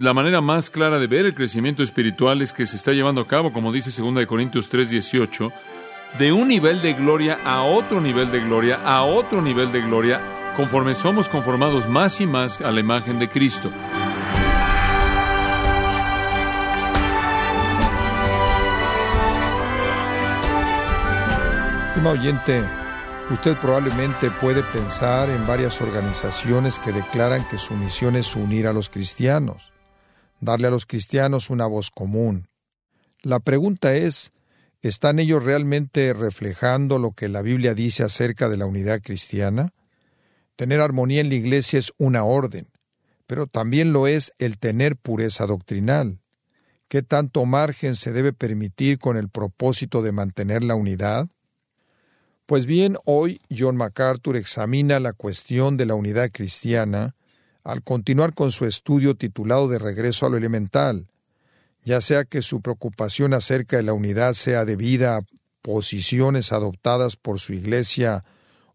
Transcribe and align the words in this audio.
La 0.00 0.14
manera 0.14 0.40
más 0.40 0.70
clara 0.70 1.00
de 1.00 1.08
ver 1.08 1.26
el 1.26 1.34
crecimiento 1.34 1.82
espiritual 1.82 2.40
es 2.40 2.52
que 2.52 2.66
se 2.66 2.76
está 2.76 2.92
llevando 2.92 3.20
a 3.20 3.26
cabo, 3.26 3.52
como 3.52 3.72
dice 3.72 3.90
2 3.90 4.26
Corintios 4.26 4.70
3:18, 4.70 5.52
de 6.20 6.30
un 6.30 6.46
nivel 6.46 6.80
de 6.80 6.92
gloria 6.92 7.40
a 7.44 7.64
otro 7.64 8.00
nivel 8.00 8.30
de 8.30 8.38
gloria, 8.38 8.76
a 8.76 9.02
otro 9.02 9.42
nivel 9.42 9.72
de 9.72 9.80
gloria, 9.80 10.52
conforme 10.54 10.94
somos 10.94 11.28
conformados 11.28 11.88
más 11.88 12.20
y 12.20 12.26
más 12.26 12.60
a 12.60 12.70
la 12.70 12.78
imagen 12.78 13.18
de 13.18 13.28
Cristo. 13.28 13.72
Estimado 21.88 22.14
oyente, 22.14 22.62
usted 23.32 23.56
probablemente 23.56 24.30
puede 24.30 24.62
pensar 24.62 25.28
en 25.28 25.44
varias 25.44 25.80
organizaciones 25.80 26.78
que 26.78 26.92
declaran 26.92 27.44
que 27.48 27.58
su 27.58 27.74
misión 27.74 28.14
es 28.14 28.36
unir 28.36 28.68
a 28.68 28.72
los 28.72 28.88
cristianos, 28.88 29.72
darle 30.40 30.68
a 30.68 30.70
los 30.70 30.86
cristianos 30.86 31.50
una 31.50 31.66
voz 31.66 31.90
común. 31.90 32.48
La 33.22 33.40
pregunta 33.40 33.94
es, 33.94 34.32
¿están 34.82 35.18
ellos 35.18 35.44
realmente 35.44 36.12
reflejando 36.12 36.98
lo 36.98 37.12
que 37.12 37.28
la 37.28 37.42
Biblia 37.42 37.74
dice 37.74 38.02
acerca 38.02 38.48
de 38.48 38.56
la 38.56 38.66
unidad 38.66 39.00
cristiana? 39.02 39.70
Tener 40.56 40.80
armonía 40.80 41.20
en 41.20 41.28
la 41.28 41.34
iglesia 41.34 41.78
es 41.78 41.92
una 41.98 42.24
orden, 42.24 42.68
pero 43.26 43.46
también 43.46 43.92
lo 43.92 44.06
es 44.06 44.32
el 44.38 44.58
tener 44.58 44.96
pureza 44.96 45.46
doctrinal. 45.46 46.20
¿Qué 46.88 47.02
tanto 47.02 47.44
margen 47.44 47.94
se 47.94 48.12
debe 48.12 48.32
permitir 48.32 48.98
con 48.98 49.16
el 49.16 49.28
propósito 49.28 50.02
de 50.02 50.12
mantener 50.12 50.64
la 50.64 50.74
unidad? 50.74 51.28
Pues 52.46 52.64
bien, 52.64 52.96
hoy 53.04 53.42
John 53.56 53.76
MacArthur 53.76 54.36
examina 54.36 54.98
la 55.00 55.12
cuestión 55.12 55.76
de 55.76 55.84
la 55.84 55.94
unidad 55.94 56.30
cristiana 56.32 57.14
al 57.64 57.82
continuar 57.82 58.34
con 58.34 58.50
su 58.50 58.64
estudio 58.64 59.14
titulado 59.14 59.68
De 59.68 59.78
regreso 59.78 60.26
a 60.26 60.30
lo 60.30 60.36
elemental, 60.36 61.08
ya 61.82 62.00
sea 62.00 62.24
que 62.24 62.42
su 62.42 62.60
preocupación 62.60 63.34
acerca 63.34 63.76
de 63.76 63.82
la 63.82 63.92
unidad 63.92 64.34
sea 64.34 64.64
debida 64.64 65.16
a 65.16 65.22
posiciones 65.62 66.52
adoptadas 66.52 67.16
por 67.16 67.40
su 67.40 67.52
iglesia 67.52 68.24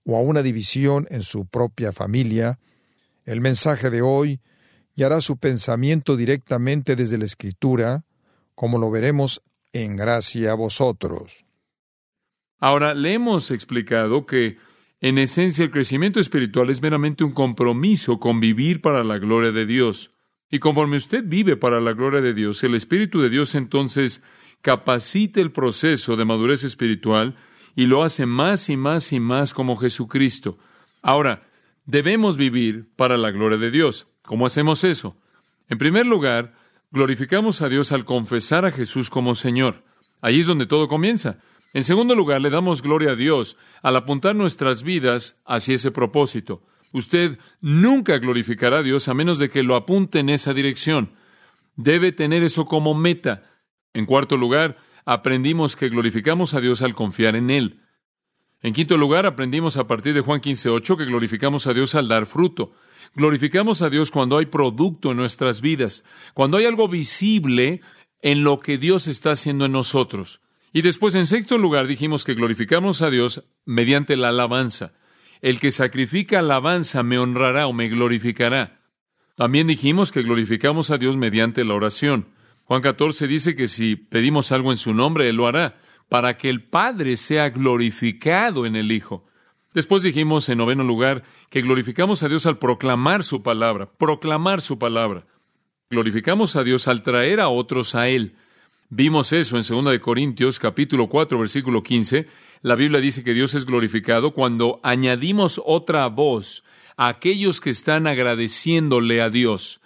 o 0.05 0.17
a 0.17 0.21
una 0.21 0.41
división 0.41 1.07
en 1.09 1.23
su 1.23 1.45
propia 1.45 1.91
familia, 1.91 2.59
el 3.25 3.41
mensaje 3.41 3.89
de 3.89 4.01
hoy 4.01 4.41
hará 5.01 5.21
su 5.21 5.37
pensamiento 5.37 6.15
directamente 6.15 6.95
desde 6.95 7.17
la 7.17 7.25
Escritura, 7.25 8.05
como 8.53 8.77
lo 8.77 8.91
veremos 8.91 9.41
en 9.71 9.95
gracia 9.95 10.51
a 10.51 10.55
vosotros. 10.55 11.45
Ahora, 12.59 12.93
le 12.93 13.13
hemos 13.13 13.49
explicado 13.49 14.25
que, 14.25 14.57
en 15.03 15.17
esencia, 15.17 15.65
el 15.65 15.71
crecimiento 15.71 16.21
espiritual 16.21 16.69
es 16.69 16.81
meramente 16.81 17.25
un 17.25 17.33
compromiso 17.33 18.21
con 18.21 18.39
vivir 18.39 18.79
para 18.79 19.03
la 19.03 19.19
gloria 19.19 19.51
de 19.51 19.65
Dios. 19.65 20.11
Y 20.49 20.59
conforme 20.59 20.95
usted 20.95 21.25
vive 21.25 21.57
para 21.57 21.81
la 21.81 21.91
gloria 21.91 22.21
de 22.21 22.33
Dios, 22.33 22.63
el 22.63 22.73
Espíritu 22.73 23.19
de 23.19 23.29
Dios 23.29 23.53
entonces 23.53 24.23
capacita 24.61 25.41
el 25.41 25.51
proceso 25.51 26.15
de 26.15 26.23
madurez 26.23 26.63
espiritual 26.63 27.35
y 27.75 27.87
lo 27.87 28.01
hace 28.01 28.25
más 28.25 28.69
y 28.69 28.77
más 28.77 29.11
y 29.11 29.19
más 29.19 29.53
como 29.53 29.75
Jesucristo. 29.75 30.57
Ahora, 31.01 31.49
debemos 31.85 32.37
vivir 32.37 32.87
para 32.95 33.17
la 33.17 33.31
gloria 33.31 33.57
de 33.57 33.71
Dios. 33.71 34.07
¿Cómo 34.21 34.45
hacemos 34.45 34.85
eso? 34.85 35.17
En 35.67 35.79
primer 35.79 36.05
lugar, 36.05 36.55
glorificamos 36.91 37.61
a 37.61 37.67
Dios 37.67 37.91
al 37.91 38.05
confesar 38.05 38.63
a 38.63 38.71
Jesús 38.71 39.09
como 39.09 39.35
Señor. 39.35 39.83
Allí 40.21 40.39
es 40.39 40.47
donde 40.47 40.65
todo 40.65 40.87
comienza. 40.87 41.39
En 41.73 41.83
segundo 41.83 42.13
lugar, 42.13 42.39
le 42.39 42.51
damos 42.51 42.83
gloria 42.83 43.11
a 43.11 43.15
Dios 43.15 43.57
al 43.81 43.95
apuntar 43.95 44.35
nuestras 44.35 44.83
vidas 44.83 45.41
hacia 45.43 45.73
ese 45.73 45.89
propósito. 45.89 46.61
Usted 46.91 47.39
nunca 47.61 48.19
glorificará 48.19 48.77
a 48.77 48.83
Dios 48.83 49.07
a 49.07 49.15
menos 49.15 49.39
de 49.39 49.49
que 49.49 49.63
lo 49.63 49.75
apunte 49.75 50.19
en 50.19 50.29
esa 50.29 50.53
dirección. 50.53 51.13
Debe 51.75 52.11
tener 52.11 52.43
eso 52.43 52.67
como 52.67 52.93
meta. 52.93 53.49
En 53.93 54.05
cuarto 54.05 54.37
lugar, 54.37 54.77
aprendimos 55.03 55.75
que 55.75 55.89
glorificamos 55.89 56.53
a 56.53 56.61
Dios 56.61 56.83
al 56.83 56.93
confiar 56.93 57.35
en 57.35 57.49
Él. 57.49 57.81
En 58.61 58.73
quinto 58.73 58.95
lugar, 58.95 59.25
aprendimos 59.25 59.75
a 59.75 59.87
partir 59.87 60.13
de 60.13 60.21
Juan 60.21 60.41
15.8 60.41 60.95
que 60.95 61.05
glorificamos 61.05 61.65
a 61.65 61.73
Dios 61.73 61.95
al 61.95 62.07
dar 62.07 62.27
fruto. 62.27 62.73
Glorificamos 63.15 63.81
a 63.81 63.89
Dios 63.89 64.11
cuando 64.11 64.37
hay 64.37 64.45
producto 64.45 65.11
en 65.11 65.17
nuestras 65.17 65.59
vidas, 65.59 66.03
cuando 66.35 66.57
hay 66.57 66.65
algo 66.65 66.87
visible 66.87 67.81
en 68.21 68.43
lo 68.43 68.59
que 68.59 68.77
Dios 68.77 69.07
está 69.07 69.31
haciendo 69.31 69.65
en 69.65 69.71
nosotros. 69.71 70.42
Y 70.73 70.81
después, 70.81 71.13
en 71.13 71.27
sexto 71.27 71.59
lugar, 71.59 71.85
dijimos 71.85 72.25
que 72.25 72.33
glorificamos 72.33 73.03
a 73.03 73.11
Dios 73.11 73.43
mediante 73.63 74.17
la 74.17 74.29
alabanza. 74.29 74.93
El 75.41 75.59
que 75.59 75.69
sacrifica 75.69 76.39
alabanza 76.39 77.03
me 77.03 77.19
honrará 77.19 77.67
o 77.67 77.73
me 77.73 77.89
glorificará. 77.89 78.81
También 79.35 79.67
dijimos 79.67 80.11
que 80.11 80.23
glorificamos 80.23 80.89
a 80.89 80.97
Dios 80.97 81.15
mediante 81.15 81.63
la 81.63 81.75
oración. 81.75 82.27
Juan 82.65 82.81
14 82.81 83.27
dice 83.27 83.55
que 83.55 83.67
si 83.67 83.95
pedimos 83.95 84.51
algo 84.51 84.71
en 84.71 84.77
su 84.77 84.95
nombre, 84.95 85.29
Él 85.29 85.35
lo 85.35 85.45
hará, 85.45 85.77
para 86.09 86.37
que 86.37 86.49
el 86.49 86.63
Padre 86.63 87.17
sea 87.17 87.49
glorificado 87.49 88.65
en 88.65 88.75
el 88.75 88.91
Hijo. 88.91 89.27
Después 89.73 90.01
dijimos, 90.01 90.49
en 90.49 90.57
noveno 90.57 90.83
lugar, 90.83 91.23
que 91.49 91.61
glorificamos 91.61 92.23
a 92.23 92.29
Dios 92.29 92.45
al 92.47 92.57
proclamar 92.57 93.23
su 93.23 93.43
palabra, 93.43 93.91
proclamar 93.91 94.61
su 94.61 94.79
palabra. 94.79 95.25
Glorificamos 95.89 96.55
a 96.55 96.63
Dios 96.63 96.87
al 96.87 97.03
traer 97.03 97.39
a 97.39 97.49
otros 97.49 97.93
a 97.93 98.07
Él. 98.07 98.35
Vimos 98.95 99.33
eso 99.33 99.57
en 99.57 99.63
2 99.67 99.91
de 99.91 99.99
Corintios 99.99 100.59
capítulo 100.59 101.09
4 101.09 101.39
versículo 101.39 101.81
15. 101.81 102.27
La 102.61 102.75
Biblia 102.75 103.01
dice 103.01 103.23
que 103.23 103.33
Dios 103.33 103.55
es 103.55 103.65
glorificado 103.65 104.35
cuando 104.35 104.79
añadimos 104.83 105.59
otra 105.65 106.05
voz 106.09 106.63
a 106.95 107.07
aquellos 107.07 107.59
que 107.59 107.71
están 107.71 108.05
agradeciéndole 108.05 109.23
a 109.23 109.31
Dios. 109.31 109.81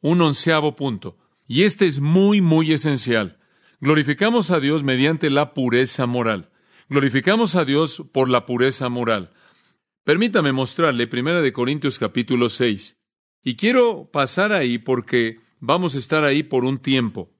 Un 0.00 0.20
onceavo 0.20 0.76
punto. 0.76 1.18
Y 1.48 1.64
este 1.64 1.86
es 1.86 1.98
muy, 1.98 2.40
muy 2.40 2.72
esencial. 2.72 3.40
Glorificamos 3.80 4.52
a 4.52 4.60
Dios 4.60 4.84
mediante 4.84 5.28
la 5.28 5.52
pureza 5.52 6.06
moral. 6.06 6.52
Glorificamos 6.88 7.56
a 7.56 7.64
Dios 7.64 8.04
por 8.12 8.28
la 8.28 8.46
pureza 8.46 8.88
moral. 8.88 9.32
Permítame 10.04 10.52
mostrarle 10.52 11.08
1 11.12 11.42
de 11.42 11.52
Corintios 11.52 11.98
capítulo 11.98 12.48
6. 12.48 12.96
Y 13.42 13.56
quiero 13.56 14.08
pasar 14.12 14.52
ahí 14.52 14.78
porque 14.78 15.40
vamos 15.58 15.96
a 15.96 15.98
estar 15.98 16.22
ahí 16.22 16.44
por 16.44 16.64
un 16.64 16.78
tiempo. 16.78 17.35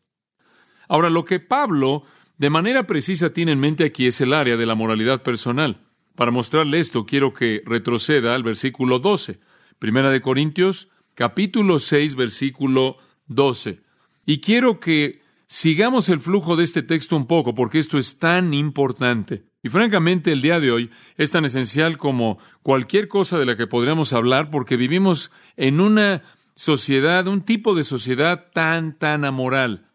Ahora, 0.89 1.11
lo 1.11 1.25
que 1.25 1.41
Pablo 1.41 2.05
de 2.39 2.51
manera 2.51 2.87
precisa 2.87 3.33
tiene 3.33 3.53
en 3.53 3.61
mente 3.61 3.85
aquí 3.85 4.07
es 4.07 4.21
el 4.21 4.35
área 4.35 4.57
de 4.57 4.67
la 4.67 4.75
moralidad 4.75 5.23
personal. 5.23 5.81
Para 6.15 6.31
mostrarle 6.31 6.79
esto, 6.79 7.07
quiero 7.07 7.33
que 7.33 7.63
retroceda 7.65 8.35
al 8.35 8.43
versículo 8.43 8.99
12. 8.99 9.39
Primera 9.79 10.11
de 10.11 10.21
Corintios, 10.21 10.89
capítulo 11.15 11.79
6, 11.79 12.15
versículo 12.15 12.99
12. 13.27 13.81
Y 14.25 14.41
quiero 14.41 14.81
que 14.81 15.23
sigamos 15.47 16.09
el 16.09 16.21
flujo 16.21 16.57
de 16.57 16.65
este 16.65 16.83
texto 16.83 17.17
un 17.17 17.27
poco, 17.27 17.55
porque 17.55 17.79
esto 17.79 17.99
es 17.99 18.19
tan 18.19 18.55
importante. 18.55 19.45
Y 19.63 19.69
francamente, 19.69 20.33
el 20.33 20.43
día 20.43 20.61
de 20.61 20.71
hoy 20.71 20.91
es 21.17 21.31
tan 21.31 21.45
esencial 21.45 21.99
como 21.99 22.39
cualquier 22.63 23.09
cosa 23.09 23.39
de 23.39 23.47
la 23.47 23.57
que 23.57 23.67
podríamos 23.67 24.13
hablar, 24.13 24.51
porque 24.51 24.77
vivimos 24.77 25.31
en 25.57 25.81
una 25.81 26.23
sociedad, 26.55 27.27
un 27.27 27.43
tipo 27.43 27.75
de 27.75 27.83
sociedad 27.83 28.47
tan, 28.53 28.99
tan 28.99 29.25
amoral. 29.25 29.86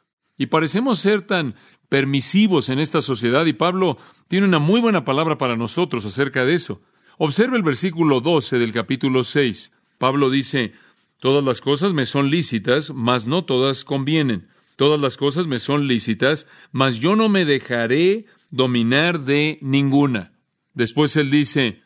Y 0.42 0.48
parecemos 0.48 0.98
ser 0.98 1.22
tan 1.22 1.54
permisivos 1.88 2.70
en 2.70 2.80
esta 2.80 3.02
sociedad 3.02 3.46
y 3.46 3.54
Pablo 3.54 4.00
tiene 4.28 4.48
una 4.48 4.58
muy 4.58 4.82
buena 4.82 5.06
palabra 5.06 5.38
para 5.38 5.56
nosotros 5.56 6.04
acerca 6.04 6.46
de 6.46 6.56
eso. 6.56 6.82
Observe 7.20 7.58
el 7.58 7.62
versículo 7.62 8.22
12 8.22 8.58
del 8.58 8.74
capítulo 8.74 9.24
6. 9.24 9.72
Pablo 10.00 10.32
dice, 10.32 10.74
Todas 11.20 11.44
las 11.44 11.62
cosas 11.62 11.94
me 11.94 12.08
son 12.08 12.32
lícitas, 12.32 12.90
mas 12.90 13.28
no 13.28 13.46
todas 13.46 13.84
convienen. 13.84 14.48
Todas 14.78 15.00
las 15.00 15.16
cosas 15.16 15.46
me 15.46 15.60
son 15.60 15.88
lícitas, 15.88 16.48
mas 16.72 16.98
yo 16.98 17.16
no 17.16 17.30
me 17.30 17.46
dejaré 17.46 18.26
dominar 18.50 19.20
de 19.20 19.60
ninguna. 19.62 20.34
Después 20.74 21.16
él 21.18 21.30
dice, 21.30 21.84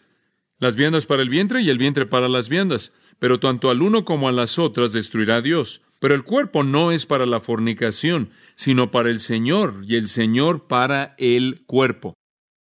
las 0.59 0.77
viandas 0.77 1.05
para 1.05 1.23
el 1.23 1.29
vientre 1.29 1.61
y 1.61 1.69
el 1.69 1.77
vientre 1.77 2.05
para 2.05 2.29
las 2.29 2.47
viandas, 2.47 2.93
pero 3.19 3.41
tanto 3.41 3.69
al 3.69 3.81
uno 3.81 4.05
como 4.05 4.29
a 4.29 4.31
las 4.31 4.59
otras 4.59 4.93
destruirá 4.93 5.41
Dios. 5.41 5.81
Pero 5.99 6.15
el 6.15 6.23
cuerpo 6.23 6.63
no 6.63 6.91
es 6.91 7.05
para 7.05 7.25
la 7.25 7.39
fornicación, 7.39 8.29
sino 8.55 8.91
para 8.91 9.09
el 9.09 9.19
Señor, 9.19 9.83
y 9.85 9.95
el 9.95 10.07
Señor 10.07 10.67
para 10.67 11.15
el 11.17 11.63
cuerpo. 11.65 12.15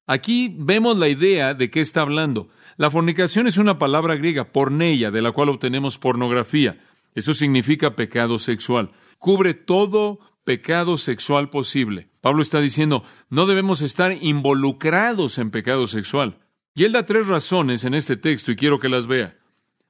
Aquí 0.06 0.55
vemos 0.58 0.99
la 0.99 1.08
idea 1.08 1.55
de 1.55 1.70
qué 1.70 1.81
está 1.81 2.02
hablando. 2.02 2.49
La 2.76 2.91
fornicación 2.91 3.46
es 3.46 3.56
una 3.56 3.79
palabra 3.79 4.17
griega, 4.17 4.52
porneia, 4.52 5.11
de 5.11 5.23
la 5.23 5.32
cual 5.32 5.49
obtenemos 5.49 5.96
pornografía. 5.96 6.85
Eso 7.14 7.32
significa 7.32 7.96
pecado 7.96 8.38
sexual. 8.38 8.91
Cubre 9.19 9.55
todo 9.55 10.19
pecado 10.44 10.99
sexual 10.99 11.49
posible. 11.49 12.11
Pablo 12.20 12.43
está 12.43 12.61
diciendo, 12.61 13.05
no 13.31 13.46
debemos 13.46 13.81
estar 13.81 14.12
involucrados 14.20 15.38
en 15.38 15.50
pecado 15.50 15.87
sexual. 15.87 16.38
Y 16.75 16.85
él 16.85 16.93
da 16.93 17.06
tres 17.06 17.26
razones 17.29 17.85
en 17.85 17.94
este 17.94 18.17
texto 18.17 18.52
y 18.52 18.56
quiero 18.56 18.79
que 18.79 18.88
las 18.88 19.06
vea. 19.06 19.38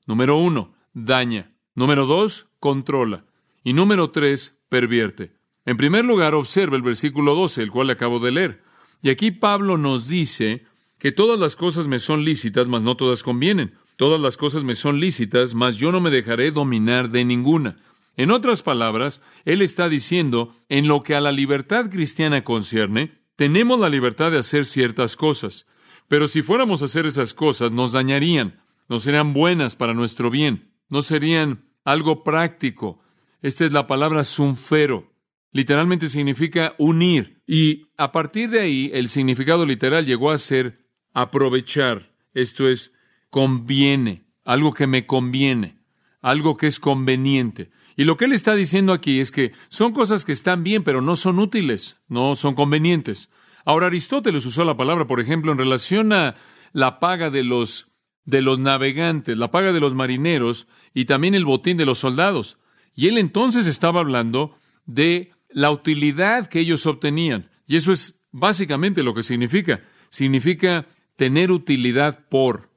Número 0.07 0.37
uno, 0.37 0.75
daña. 0.93 1.55
Número 1.75 2.07
dos, 2.07 2.47
controla. 2.61 3.25
Y 3.65 3.73
número 3.73 4.11
tres, 4.11 4.61
pervierte. 4.69 5.34
En 5.67 5.77
primer 5.77 6.05
lugar, 6.05 6.35
observa 6.35 6.77
el 6.77 6.83
versículo 6.83 7.35
12, 7.35 7.63
el 7.63 7.71
cual 7.71 7.91
acabo 7.91 8.21
de 8.21 8.33
leer. 8.33 8.63
Y 9.03 9.11
aquí 9.11 9.31
Pablo 9.31 9.79
nos 9.79 10.09
dice 10.09 10.65
que 10.99 11.13
todas 11.13 11.39
las 11.39 11.57
cosas 11.57 11.89
me 11.89 11.99
son 11.99 12.25
lícitas, 12.25 12.69
mas 12.69 12.83
no 12.83 12.97
todas 12.97 13.23
convienen. 13.23 13.75
Todas 13.97 14.21
las 14.21 14.37
cosas 14.37 14.65
me 14.65 14.75
son 14.75 15.01
lícitas, 15.01 15.55
mas 15.55 15.77
yo 15.77 15.93
no 15.93 16.01
me 16.01 16.11
dejaré 16.11 16.51
dominar 16.51 17.11
de 17.11 17.25
ninguna. 17.25 17.77
En 18.17 18.31
otras 18.31 18.63
palabras, 18.63 19.21
él 19.45 19.63
está 19.63 19.89
diciendo, 19.89 20.55
en 20.69 20.89
lo 20.89 21.03
que 21.03 21.15
a 21.15 21.21
la 21.21 21.33
libertad 21.33 21.91
cristiana 21.91 22.45
concierne, 22.45 23.19
tenemos 23.37 23.81
la 23.81 23.89
libertad 23.89 24.31
de 24.31 24.39
hacer 24.39 24.67
ciertas 24.67 25.17
cosas, 25.17 25.67
pero 26.09 26.29
si 26.29 26.43
fuéramos 26.43 26.83
a 26.83 26.85
hacer 26.85 27.07
esas 27.07 27.35
cosas 27.35 27.73
nos 27.73 27.93
dañarían, 27.93 28.61
no 28.89 28.99
serían 28.99 29.33
buenas 29.33 29.75
para 29.75 29.95
nuestro 29.95 30.31
bien, 30.31 30.71
no 30.89 31.03
serían 31.03 31.65
algo 31.85 32.23
práctico. 32.23 33.01
Esta 33.43 33.65
es 33.65 33.73
la 33.73 33.87
palabra 33.87 34.23
sunfero. 34.25 35.13
Literalmente 35.55 36.09
significa 36.09 36.75
unir. 36.79 37.41
Y 37.47 37.87
a 37.97 38.11
partir 38.11 38.51
de 38.51 38.61
ahí, 38.61 38.91
el 38.93 39.09
significado 39.09 39.65
literal 39.65 40.05
llegó 40.05 40.33
a 40.33 40.39
ser 40.39 40.85
aprovechar. 41.13 42.11
Esto 42.35 42.69
es, 42.69 42.93
conviene, 43.31 44.25
algo 44.45 44.75
que 44.75 44.89
me 44.89 45.07
conviene, 45.07 45.79
algo 46.21 46.57
que 46.57 46.67
es 46.67 46.81
conveniente. 46.81 47.71
Y 47.97 48.03
lo 48.03 48.17
que 48.17 48.25
él 48.25 48.33
está 48.33 48.57
diciendo 48.57 48.93
aquí 48.93 49.21
es 49.21 49.31
que 49.31 49.53
son 49.69 49.93
cosas 49.93 50.25
que 50.25 50.33
están 50.33 50.65
bien, 50.65 50.83
pero 50.83 51.01
no 51.01 51.15
son 51.15 51.39
útiles, 51.39 51.99
no 52.09 52.35
son 52.35 52.57
convenientes. 52.57 53.31
Ahora 53.65 53.87
Aristóteles 53.87 54.45
usó 54.47 54.65
la 54.65 54.77
palabra, 54.77 55.07
por 55.07 55.21
ejemplo, 55.21 55.53
en 55.53 55.59
relación 55.59 56.13
a 56.13 56.35
la 56.73 56.99
paga 56.99 57.31
de 57.31 57.45
los 57.45 57.93
de 58.25 58.43
los 58.43 58.59
navegantes, 58.59 59.37
la 59.37 59.53
paga 59.53 59.73
de 59.73 59.79
los 59.79 59.95
marineros 59.95 60.67
y 60.95 61.05
también 61.05 61.37
el 61.37 61.45
botín 61.45 61.77
de 61.77 61.87
los 61.87 61.99
soldados. 61.99 62.59
Y 62.97 63.07
él 63.07 63.19
entonces 63.19 63.67
estaba 63.67 64.01
hablando 64.01 64.57
de 64.87 65.34
la 65.55 65.71
utilidad 65.71 66.49
que 66.49 66.61
ellos 66.61 66.85
obtenían. 66.85 67.49
Y 67.67 67.77
eso 67.77 67.93
es 67.93 68.21
básicamente 68.33 69.03
lo 69.03 69.15
que 69.15 69.23
significa. 69.23 69.81
Significa 70.11 70.87
tener 71.17 71.51
utilidad 71.51 72.27
por, 72.29 72.71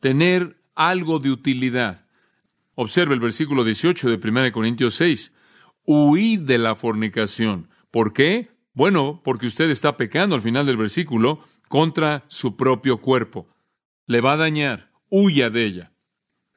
tener 0.00 0.56
algo 0.74 1.18
de 1.18 1.30
utilidad. 1.30 2.06
Observe 2.74 3.14
el 3.14 3.20
versículo 3.20 3.64
18 3.64 4.10
de 4.10 4.28
1 4.28 4.52
Corintios 4.52 4.94
6. 4.94 5.32
Huid 5.84 6.40
de 6.40 6.58
la 6.58 6.74
fornicación. 6.74 7.68
¿Por 7.90 8.12
qué? 8.12 8.50
Bueno, 8.72 9.20
porque 9.22 9.46
usted 9.46 9.70
está 9.70 9.96
pecando 9.96 10.34
al 10.34 10.42
final 10.42 10.66
del 10.66 10.76
versículo 10.76 11.40
contra 11.68 12.24
su 12.28 12.56
propio 12.56 13.00
cuerpo. 13.00 13.46
Le 14.06 14.20
va 14.20 14.32
a 14.32 14.36
dañar. 14.38 14.90
Huya 15.08 15.50
de 15.50 15.64
ella. 15.64 15.92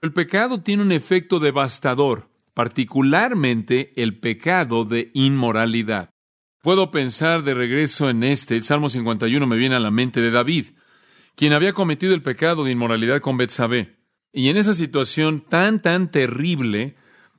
El 0.02 0.14
pecado 0.14 0.62
tiene 0.62 0.84
un 0.84 0.94
efecto 0.94 1.40
devastador, 1.40 2.29
particularmente 2.60 3.94
el 3.96 4.20
pecado 4.20 4.84
de 4.84 5.12
inmoralidad. 5.14 6.10
Puedo 6.62 6.92
pensar 6.92 7.46
de 7.46 7.54
regreso 7.54 8.10
en 8.10 8.22
este, 8.22 8.58
el 8.58 8.64
Salmo 8.64 8.90
51 8.90 9.48
me 9.48 9.56
viene 9.56 9.76
a 9.76 9.80
la 9.80 9.92
mente 9.92 10.20
de 10.20 10.30
David, 10.30 10.66
quien 11.36 11.54
había 11.54 11.72
cometido 11.72 12.14
el 12.14 12.22
pecado 12.22 12.66
de 12.66 12.72
inmoralidad 12.72 13.22
con 13.22 13.38
Betsabé. 13.38 13.96
Y 14.34 14.50
en 14.50 14.58
esa 14.58 14.74
situación 14.74 15.40
tan, 15.40 15.82
tan 15.82 16.12
terrible, 16.12 16.98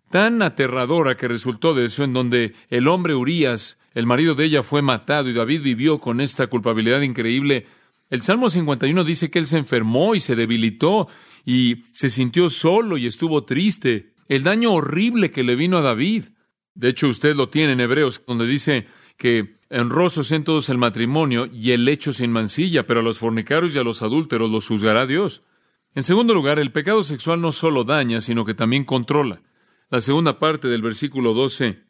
tan 0.09 0.41
aterradora 0.41 1.19
que 1.19 1.29
resultó 1.29 1.75
de 1.75 1.85
eso, 1.85 2.03
en 2.03 2.15
donde 2.15 2.55
el 2.71 2.89
hombre 2.89 3.15
Urías, 3.15 3.79
el 3.93 4.07
marido 4.07 4.35
de 4.35 4.47
ella, 4.47 4.63
fue 4.63 4.81
matado 4.81 5.29
y 5.29 5.35
David 5.35 5.61
vivió 5.61 5.99
con 5.99 6.23
esta 6.23 6.47
culpabilidad 6.47 7.03
increíble, 7.03 7.67
el 8.09 8.23
Salmo 8.23 8.49
51 8.49 9.05
dice 9.05 9.31
que 9.31 9.39
él 9.39 9.47
se 9.47 9.59
enfermó 9.59 10.15
y 10.15 10.21
se 10.21 10.35
debilitó 10.35 11.09
y 11.45 11.85
se 11.93 12.09
sintió 12.09 12.49
solo 12.49 12.97
y 12.97 13.07
estuvo 13.07 13.45
triste. 13.45 14.10
El 14.31 14.45
daño 14.45 14.73
horrible 14.73 15.33
que 15.33 15.43
le 15.43 15.57
vino 15.57 15.79
a 15.79 15.81
David. 15.81 16.27
De 16.75 16.89
hecho, 16.89 17.09
usted 17.09 17.35
lo 17.35 17.49
tiene 17.49 17.73
en 17.73 17.81
Hebreos, 17.81 18.23
donde 18.29 18.47
dice 18.47 18.87
que 19.17 19.57
honrosos 19.71 20.31
en 20.31 20.45
todos 20.45 20.69
el 20.69 20.79
matrimonio 20.79 21.47
y 21.53 21.73
el 21.73 21.89
hecho 21.89 22.13
sin 22.13 22.31
mancilla, 22.31 22.87
pero 22.87 23.01
a 23.01 23.03
los 23.03 23.19
fornicarios 23.19 23.75
y 23.75 23.81
a 23.81 23.83
los 23.83 24.03
adúlteros 24.03 24.49
los 24.49 24.69
juzgará 24.69 25.05
Dios. 25.09 25.43
En 25.97 26.05
segundo 26.05 26.33
lugar, 26.33 26.61
el 26.61 26.71
pecado 26.71 27.03
sexual 27.03 27.41
no 27.41 27.51
solo 27.51 27.83
daña, 27.83 28.21
sino 28.21 28.45
que 28.45 28.55
también 28.55 28.85
controla. 28.85 29.43
La 29.91 29.99
segunda 29.99 30.39
parte 30.39 30.69
del 30.69 30.81
versículo 30.81 31.35
12. 31.35 31.83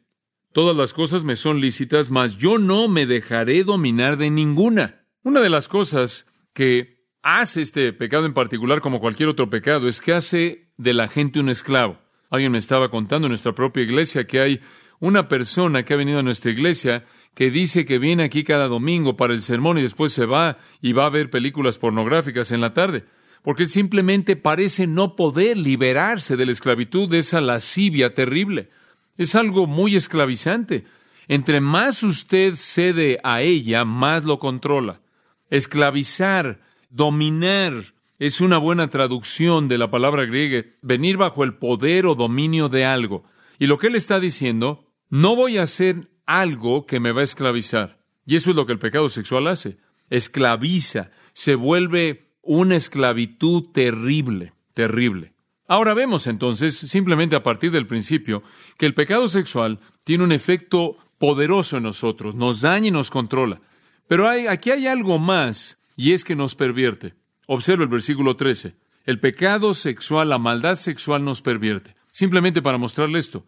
Todas 0.51 0.75
las 0.75 0.93
cosas 0.93 1.23
me 1.23 1.35
son 1.35 1.61
lícitas, 1.61 2.09
mas 2.09 2.39
yo 2.39 2.57
no 2.57 2.87
me 2.87 3.05
dejaré 3.05 3.63
dominar 3.63 4.17
de 4.17 4.31
ninguna. 4.31 5.05
Una 5.21 5.41
de 5.41 5.49
las 5.51 5.67
cosas 5.67 6.25
que 6.55 7.05
hace 7.21 7.61
este 7.61 7.93
pecado 7.93 8.25
en 8.25 8.33
particular, 8.33 8.81
como 8.81 8.99
cualquier 8.99 9.29
otro 9.29 9.47
pecado, 9.51 9.87
es 9.87 10.01
que 10.01 10.13
hace 10.13 10.71
de 10.77 10.95
la 10.95 11.07
gente 11.07 11.39
un 11.39 11.47
esclavo. 11.47 12.00
Alguien 12.31 12.51
me 12.51 12.57
estaba 12.57 12.89
contando 12.89 13.27
en 13.27 13.31
nuestra 13.31 13.53
propia 13.53 13.83
iglesia 13.83 14.25
que 14.25 14.39
hay 14.39 14.61
una 14.99 15.27
persona 15.27 15.85
que 15.85 15.93
ha 15.93 15.97
venido 15.97 16.17
a 16.17 16.23
nuestra 16.23 16.49
iglesia 16.49 17.05
que 17.35 17.51
dice 17.51 17.85
que 17.85 17.99
viene 17.99 18.23
aquí 18.23 18.43
cada 18.43 18.67
domingo 18.67 19.15
para 19.15 19.33
el 19.33 19.43
sermón 19.43 19.77
y 19.77 19.83
después 19.83 20.11
se 20.13 20.25
va 20.25 20.57
y 20.81 20.93
va 20.93 21.05
a 21.05 21.09
ver 21.09 21.29
películas 21.29 21.77
pornográficas 21.77 22.51
en 22.51 22.61
la 22.61 22.73
tarde 22.73 23.05
porque 23.41 23.65
simplemente 23.65 24.35
parece 24.35 24.87
no 24.87 25.15
poder 25.15 25.57
liberarse 25.57 26.37
de 26.37 26.45
la 26.45 26.51
esclavitud, 26.51 27.09
de 27.09 27.19
esa 27.19 27.41
lascivia 27.41 28.13
terrible. 28.13 28.69
Es 29.17 29.35
algo 29.35 29.67
muy 29.67 29.95
esclavizante. 29.95 30.85
Entre 31.27 31.59
más 31.61 32.03
usted 32.03 32.55
cede 32.55 33.19
a 33.23 33.41
ella, 33.41 33.83
más 33.83 34.25
lo 34.25 34.37
controla. 34.37 35.01
Esclavizar, 35.49 36.61
dominar, 36.89 37.93
es 38.21 38.39
una 38.39 38.59
buena 38.59 38.87
traducción 38.87 39.67
de 39.67 39.79
la 39.79 39.89
palabra 39.89 40.25
griega, 40.25 40.63
venir 40.83 41.17
bajo 41.17 41.43
el 41.43 41.55
poder 41.55 42.05
o 42.05 42.13
dominio 42.13 42.69
de 42.69 42.85
algo. 42.85 43.23
Y 43.57 43.65
lo 43.65 43.79
que 43.79 43.87
él 43.87 43.95
está 43.95 44.19
diciendo, 44.19 44.85
no 45.09 45.35
voy 45.35 45.57
a 45.57 45.63
hacer 45.63 46.11
algo 46.27 46.85
que 46.85 46.99
me 46.99 47.13
va 47.13 47.21
a 47.21 47.23
esclavizar. 47.23 47.97
Y 48.27 48.35
eso 48.35 48.51
es 48.51 48.55
lo 48.55 48.67
que 48.67 48.73
el 48.73 48.77
pecado 48.77 49.09
sexual 49.09 49.47
hace. 49.47 49.79
Esclaviza, 50.11 51.09
se 51.33 51.55
vuelve 51.55 52.35
una 52.43 52.75
esclavitud 52.75 53.69
terrible, 53.73 54.53
terrible. 54.75 55.33
Ahora 55.67 55.95
vemos 55.95 56.27
entonces, 56.27 56.77
simplemente 56.77 57.35
a 57.35 57.41
partir 57.41 57.71
del 57.71 57.87
principio, 57.87 58.43
que 58.77 58.85
el 58.85 58.93
pecado 58.93 59.27
sexual 59.29 59.79
tiene 60.03 60.25
un 60.25 60.31
efecto 60.31 60.95
poderoso 61.17 61.77
en 61.77 61.83
nosotros, 61.83 62.35
nos 62.35 62.61
daña 62.61 62.89
y 62.89 62.91
nos 62.91 63.09
controla. 63.09 63.61
Pero 64.07 64.29
hay, 64.29 64.45
aquí 64.45 64.69
hay 64.69 64.85
algo 64.85 65.17
más, 65.17 65.79
y 65.95 66.11
es 66.11 66.23
que 66.23 66.35
nos 66.35 66.53
pervierte. 66.53 67.15
Observa 67.53 67.83
el 67.83 67.89
versículo 67.89 68.37
13. 68.37 68.75
El 69.03 69.19
pecado 69.19 69.73
sexual, 69.73 70.29
la 70.29 70.37
maldad 70.37 70.77
sexual 70.77 71.25
nos 71.25 71.41
pervierte. 71.41 71.97
Simplemente 72.09 72.61
para 72.61 72.77
mostrarle 72.77 73.19
esto. 73.19 73.45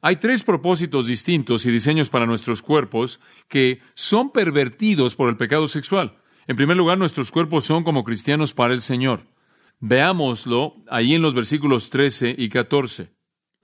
Hay 0.00 0.16
tres 0.16 0.42
propósitos 0.42 1.06
distintos 1.06 1.66
y 1.66 1.70
diseños 1.70 2.08
para 2.08 2.24
nuestros 2.24 2.62
cuerpos 2.62 3.20
que 3.48 3.82
son 3.92 4.32
pervertidos 4.32 5.16
por 5.16 5.28
el 5.28 5.36
pecado 5.36 5.68
sexual. 5.68 6.16
En 6.46 6.56
primer 6.56 6.78
lugar, 6.78 6.96
nuestros 6.96 7.30
cuerpos 7.30 7.66
son 7.66 7.84
como 7.84 8.04
cristianos 8.04 8.54
para 8.54 8.72
el 8.72 8.80
Señor. 8.80 9.26
Veámoslo 9.80 10.76
ahí 10.88 11.12
en 11.12 11.20
los 11.20 11.34
versículos 11.34 11.90
13 11.90 12.34
y 12.38 12.48
14. 12.48 13.10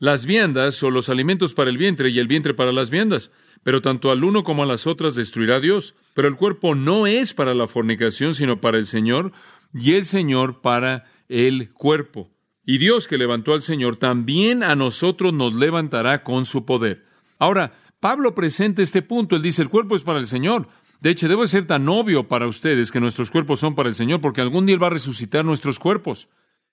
Las 0.00 0.26
viandas 0.26 0.76
son 0.76 0.94
los 0.94 1.08
alimentos 1.08 1.54
para 1.54 1.70
el 1.70 1.78
vientre 1.78 2.10
y 2.10 2.20
el 2.20 2.28
vientre 2.28 2.54
para 2.54 2.70
las 2.70 2.88
viandas, 2.88 3.32
pero 3.64 3.82
tanto 3.82 4.12
al 4.12 4.22
uno 4.22 4.44
como 4.44 4.62
a 4.62 4.66
las 4.66 4.86
otras 4.86 5.16
destruirá 5.16 5.58
Dios. 5.58 5.96
Pero 6.14 6.28
el 6.28 6.36
cuerpo 6.36 6.76
no 6.76 7.08
es 7.08 7.34
para 7.34 7.52
la 7.52 7.66
fornicación, 7.66 8.36
sino 8.36 8.60
para 8.60 8.78
el 8.78 8.86
Señor, 8.86 9.32
y 9.74 9.94
el 9.94 10.04
Señor 10.04 10.60
para 10.60 11.04
el 11.28 11.72
cuerpo. 11.72 12.30
Y 12.64 12.78
Dios 12.78 13.08
que 13.08 13.18
levantó 13.18 13.52
al 13.54 13.62
Señor, 13.62 13.96
también 13.96 14.62
a 14.62 14.74
nosotros 14.74 15.32
nos 15.32 15.54
levantará 15.54 16.22
con 16.22 16.44
su 16.44 16.64
poder. 16.64 17.04
Ahora, 17.38 17.72
Pablo 18.00 18.34
presenta 18.34 18.82
este 18.82 19.02
punto. 19.02 19.36
Él 19.36 19.42
dice, 19.42 19.62
el 19.62 19.70
cuerpo 19.70 19.96
es 19.96 20.02
para 20.02 20.18
el 20.18 20.26
Señor, 20.26 20.68
de 21.00 21.10
hecho, 21.10 21.28
debe 21.28 21.46
ser 21.46 21.66
tan 21.66 21.88
obvio 21.88 22.26
para 22.26 22.48
ustedes 22.48 22.90
que 22.90 23.00
nuestros 23.00 23.30
cuerpos 23.30 23.60
son 23.60 23.74
para 23.74 23.88
el 23.88 23.94
Señor, 23.94 24.20
porque 24.20 24.40
algún 24.40 24.66
día 24.66 24.74
Él 24.74 24.82
va 24.82 24.88
a 24.88 24.90
resucitar 24.90 25.44
nuestros 25.44 25.78
cuerpos. 25.78 26.28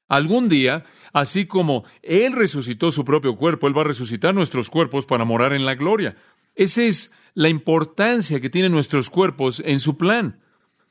Algún 0.08 0.50
día, 0.50 0.84
así 1.14 1.46
como 1.46 1.84
Él 2.02 2.34
resucitó 2.34 2.92
su 2.92 3.06
propio 3.06 3.36
cuerpo, 3.36 3.68
Él 3.68 3.78
va 3.78 3.82
a 3.82 3.86
resucitar 3.86 4.34
nuestros 4.34 4.70
cuerpos 4.70 5.06
para 5.06 5.26
morar 5.26 5.54
en 5.54 5.66
la 5.66 5.76
gloria. 5.76 6.16
Esa 6.56 6.84
es 6.84 7.12
la 7.34 7.50
importancia 7.50 8.40
que 8.40 8.50
tienen 8.50 8.72
nuestros 8.72 9.10
cuerpos 9.10 9.62
en 9.64 9.80
su 9.80 9.98
plan. 9.98 10.40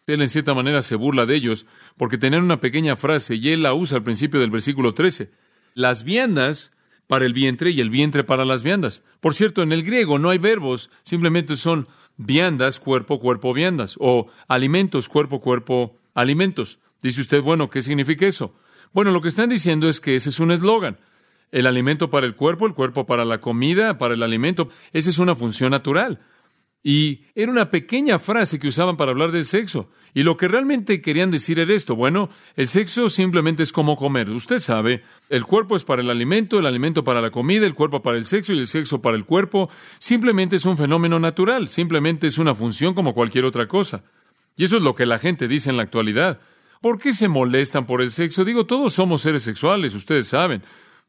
Él 0.06 0.20
en 0.20 0.28
cierta 0.28 0.52
manera 0.52 0.82
se 0.82 0.96
burla 0.96 1.24
de 1.24 1.34
ellos 1.34 1.66
porque 1.96 2.18
tenían 2.18 2.44
una 2.44 2.60
pequeña 2.60 2.96
frase 2.96 3.36
y 3.36 3.48
él 3.50 3.62
la 3.62 3.74
usa 3.74 3.98
al 3.98 4.02
principio 4.02 4.40
del 4.40 4.50
versículo 4.50 4.92
13. 4.92 5.30
Las 5.74 6.04
viandas 6.04 6.72
para 7.06 7.24
el 7.24 7.32
vientre 7.32 7.70
y 7.70 7.80
el 7.80 7.90
vientre 7.90 8.24
para 8.24 8.44
las 8.44 8.62
viandas. 8.62 9.02
Por 9.20 9.34
cierto, 9.34 9.62
en 9.62 9.72
el 9.72 9.82
griego 9.82 10.18
no 10.18 10.30
hay 10.30 10.38
verbos, 10.38 10.90
simplemente 11.02 11.56
son 11.56 11.88
viandas, 12.16 12.80
cuerpo, 12.80 13.18
cuerpo, 13.18 13.52
viandas, 13.52 13.96
o 13.98 14.28
alimentos, 14.48 15.08
cuerpo, 15.08 15.40
cuerpo, 15.40 15.96
alimentos. 16.14 16.78
Dice 17.02 17.20
usted, 17.20 17.42
bueno, 17.42 17.70
¿qué 17.70 17.82
significa 17.82 18.26
eso? 18.26 18.54
Bueno, 18.92 19.10
lo 19.10 19.20
que 19.20 19.28
están 19.28 19.48
diciendo 19.48 19.88
es 19.88 20.00
que 20.00 20.14
ese 20.14 20.30
es 20.30 20.38
un 20.38 20.52
eslogan. 20.52 20.98
El 21.50 21.66
alimento 21.66 22.10
para 22.10 22.26
el 22.26 22.34
cuerpo, 22.34 22.66
el 22.66 22.74
cuerpo 22.74 23.06
para 23.06 23.24
la 23.24 23.40
comida, 23.40 23.98
para 23.98 24.14
el 24.14 24.22
alimento, 24.22 24.68
esa 24.92 25.10
es 25.10 25.18
una 25.18 25.34
función 25.34 25.70
natural. 25.70 26.20
Y 26.86 27.22
era 27.34 27.50
una 27.50 27.70
pequeña 27.70 28.18
frase 28.18 28.58
que 28.58 28.68
usaban 28.68 28.98
para 28.98 29.10
hablar 29.10 29.32
del 29.32 29.46
sexo. 29.46 29.88
Y 30.12 30.22
lo 30.22 30.36
que 30.36 30.48
realmente 30.48 31.00
querían 31.00 31.30
decir 31.30 31.58
era 31.58 31.72
esto. 31.72 31.96
Bueno, 31.96 32.28
el 32.56 32.68
sexo 32.68 33.08
simplemente 33.08 33.62
es 33.62 33.72
como 33.72 33.96
comer. 33.96 34.28
Usted 34.28 34.58
sabe, 34.58 35.02
el 35.30 35.44
cuerpo 35.44 35.76
es 35.76 35.84
para 35.84 36.02
el 36.02 36.10
alimento, 36.10 36.58
el 36.58 36.66
alimento 36.66 37.02
para 37.02 37.22
la 37.22 37.30
comida, 37.30 37.66
el 37.66 37.72
cuerpo 37.72 38.02
para 38.02 38.18
el 38.18 38.26
sexo 38.26 38.52
y 38.52 38.58
el 38.58 38.68
sexo 38.68 39.00
para 39.00 39.16
el 39.16 39.24
cuerpo. 39.24 39.70
Simplemente 39.98 40.56
es 40.56 40.66
un 40.66 40.76
fenómeno 40.76 41.18
natural. 41.18 41.68
Simplemente 41.68 42.26
es 42.26 42.36
una 42.36 42.54
función 42.54 42.92
como 42.92 43.14
cualquier 43.14 43.46
otra 43.46 43.66
cosa. 43.66 44.04
Y 44.54 44.64
eso 44.64 44.76
es 44.76 44.82
lo 44.82 44.94
que 44.94 45.06
la 45.06 45.18
gente 45.18 45.48
dice 45.48 45.70
en 45.70 45.78
la 45.78 45.84
actualidad. 45.84 46.38
¿Por 46.82 46.98
qué 46.98 47.14
se 47.14 47.28
molestan 47.28 47.86
por 47.86 48.02
el 48.02 48.10
sexo? 48.10 48.44
Digo, 48.44 48.66
todos 48.66 48.92
somos 48.92 49.22
seres 49.22 49.42
sexuales, 49.42 49.94
ustedes 49.94 50.28
saben. 50.28 50.62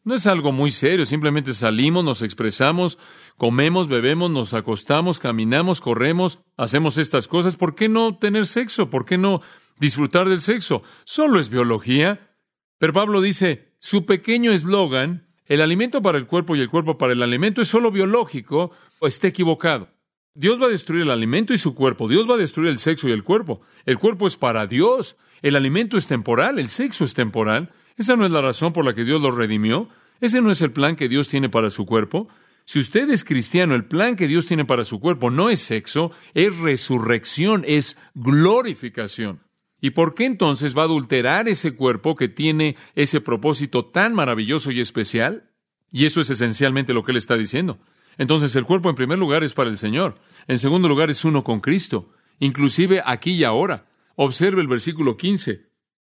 No 0.06 0.14
es 0.14 0.28
algo 0.28 0.52
muy 0.52 0.70
serio, 0.70 1.04
simplemente 1.08 1.56
salimos, 1.56 2.04
nos 2.04 2.22
expresamos, 2.22 3.00
comemos, 3.38 3.88
bebemos, 3.88 4.30
nos 4.30 4.54
acostamos, 4.54 5.20
caminamos, 5.20 5.82
corremos, 5.82 6.42
hacemos 6.58 7.00
estas 7.00 7.28
cosas. 7.28 7.56
¿Por 7.56 7.74
qué 7.74 7.90
no 7.90 8.16
tener 8.16 8.46
sexo? 8.46 8.92
¿Por 8.92 9.06
qué 9.06 9.18
no 9.18 9.42
disfrutar 9.80 10.30
del 10.30 10.42
sexo? 10.42 10.84
Solo 11.06 11.40
es 11.40 11.50
biología. 11.50 12.38
Pero 12.78 12.94
Pablo 12.94 13.20
dice, 13.20 13.74
su 13.80 14.06
pequeño 14.06 14.52
eslogan, 14.52 15.28
el 15.48 15.60
alimento 15.60 16.04
para 16.04 16.20
el 16.20 16.28
cuerpo 16.28 16.56
y 16.56 16.62
el 16.62 16.70
cuerpo 16.70 17.00
para 17.00 17.14
el 17.14 17.24
alimento 17.24 17.62
es 17.62 17.68
solo 17.68 17.90
biológico, 17.90 18.70
o 19.00 19.08
está 19.08 19.28
equivocado. 19.28 19.90
Dios 20.36 20.62
va 20.62 20.68
a 20.68 20.70
destruir 20.70 21.02
el 21.02 21.12
alimento 21.12 21.52
y 21.52 21.58
su 21.58 21.74
cuerpo. 21.74 22.08
Dios 22.08 22.30
va 22.30 22.36
a 22.36 22.38
destruir 22.38 22.70
el 22.70 22.78
sexo 22.78 23.10
y 23.10 23.12
el 23.12 23.24
cuerpo. 23.24 23.62
El 23.86 23.98
cuerpo 23.98 24.28
es 24.28 24.38
para 24.38 24.68
Dios. 24.68 25.18
El 25.42 25.56
alimento 25.56 25.98
es 25.98 26.06
temporal. 26.06 26.60
El 26.60 26.68
sexo 26.68 27.06
es 27.06 27.16
temporal. 27.16 27.72
Esa 27.98 28.16
no 28.16 28.26
es 28.26 28.32
la 28.32 28.42
razón 28.42 28.74
por 28.74 28.86
la 28.86 28.94
que 28.94 29.06
Dios 29.06 29.22
lo 29.22 29.32
redimió. 29.32 29.90
Ese 30.20 30.42
no 30.42 30.52
es 30.52 30.62
el 30.62 30.72
plan 30.72 30.96
que 30.96 31.10
Dios 31.10 31.30
tiene 31.30 31.50
para 31.50 31.70
su 31.70 31.86
cuerpo. 31.86 32.28
Si 32.66 32.80
usted 32.80 33.10
es 33.10 33.24
cristiano, 33.24 33.76
el 33.76 33.86
plan 33.86 34.16
que 34.16 34.28
Dios 34.28 34.48
tiene 34.48 34.66
para 34.66 34.84
su 34.84 35.00
cuerpo 35.00 35.30
no 35.30 35.50
es 35.50 35.60
sexo, 35.60 36.12
es 36.34 36.58
resurrección, 36.58 37.64
es 37.68 37.98
glorificación. 38.16 39.42
¿Y 39.80 39.92
por 39.92 40.16
qué 40.16 40.26
entonces 40.26 40.76
va 40.76 40.82
a 40.82 40.86
adulterar 40.86 41.48
ese 41.48 41.76
cuerpo 41.76 42.16
que 42.16 42.28
tiene 42.28 42.76
ese 42.96 43.22
propósito 43.22 43.86
tan 43.86 44.16
maravilloso 44.16 44.72
y 44.72 44.80
especial? 44.80 45.52
Y 45.92 46.06
eso 46.06 46.22
es 46.22 46.30
esencialmente 46.32 46.94
lo 46.94 47.04
que 47.04 47.12
él 47.12 47.18
está 47.18 47.38
diciendo. 47.38 47.80
Entonces 48.18 48.56
el 48.56 48.66
cuerpo 48.66 48.90
en 48.90 48.96
primer 48.96 49.20
lugar 49.20 49.44
es 49.44 49.54
para 49.54 49.70
el 49.70 49.78
Señor, 49.78 50.16
en 50.48 50.58
segundo 50.58 50.88
lugar 50.88 51.10
es 51.10 51.24
uno 51.24 51.44
con 51.44 51.60
Cristo, 51.60 52.10
inclusive 52.40 53.02
aquí 53.06 53.32
y 53.34 53.44
ahora. 53.44 53.88
Observe 54.16 54.62
el 54.62 54.68
versículo 54.68 55.18
15. 55.18 55.68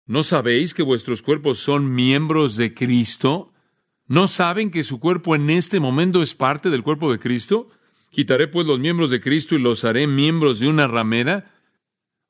¿No 0.06 0.24
sabéis 0.24 0.74
que 0.74 0.84
vuestros 0.84 1.22
cuerpos 1.22 1.60
son 1.60 1.94
miembros 1.94 2.58
de 2.58 2.74
Cristo? 2.74 3.54
¿No 4.06 4.28
saben 4.28 4.70
que 4.70 4.84
su 4.84 5.00
cuerpo 5.00 5.34
en 5.34 5.50
este 5.50 5.80
momento 5.80 6.22
es 6.22 6.36
parte 6.36 6.70
del 6.70 6.84
cuerpo 6.84 7.10
de 7.10 7.20
Cristo? 7.20 7.70
¿Quitaré 8.10 8.50
pues 8.50 8.68
los 8.68 8.80
miembros 8.80 9.10
de 9.12 9.22
Cristo 9.22 9.56
y 9.56 9.60
los 9.60 9.86
haré 9.86 10.06
miembros 10.08 10.60
de 10.60 10.68
una 10.68 10.88
ramera? 10.88 11.54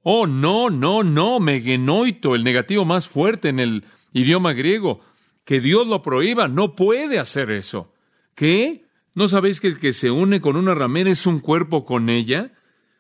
Oh, 0.04 0.28
no, 0.28 0.70
no, 0.70 1.04
no, 1.04 1.40
megenoito, 1.40 2.36
el 2.36 2.44
negativo 2.44 2.86
más 2.86 3.08
fuerte 3.08 3.50
en 3.50 3.60
el 3.60 3.86
idioma 4.14 4.54
griego. 4.54 5.02
Que 5.44 5.60
Dios 5.60 5.88
lo 5.88 6.04
prohíba, 6.04 6.48
no 6.48 6.76
puede 6.76 7.18
hacer 7.18 7.50
eso. 7.50 7.92
¿Qué? 8.36 8.86
¿No 9.16 9.28
sabéis 9.28 9.60
que 9.60 9.68
el 9.68 9.80
que 9.80 9.94
se 9.94 10.12
une 10.12 10.42
con 10.42 10.58
una 10.58 10.76
ramera 10.76 11.10
es 11.10 11.26
un 11.26 11.40
cuerpo 11.40 11.86
con 11.86 12.10
ella? 12.10 12.54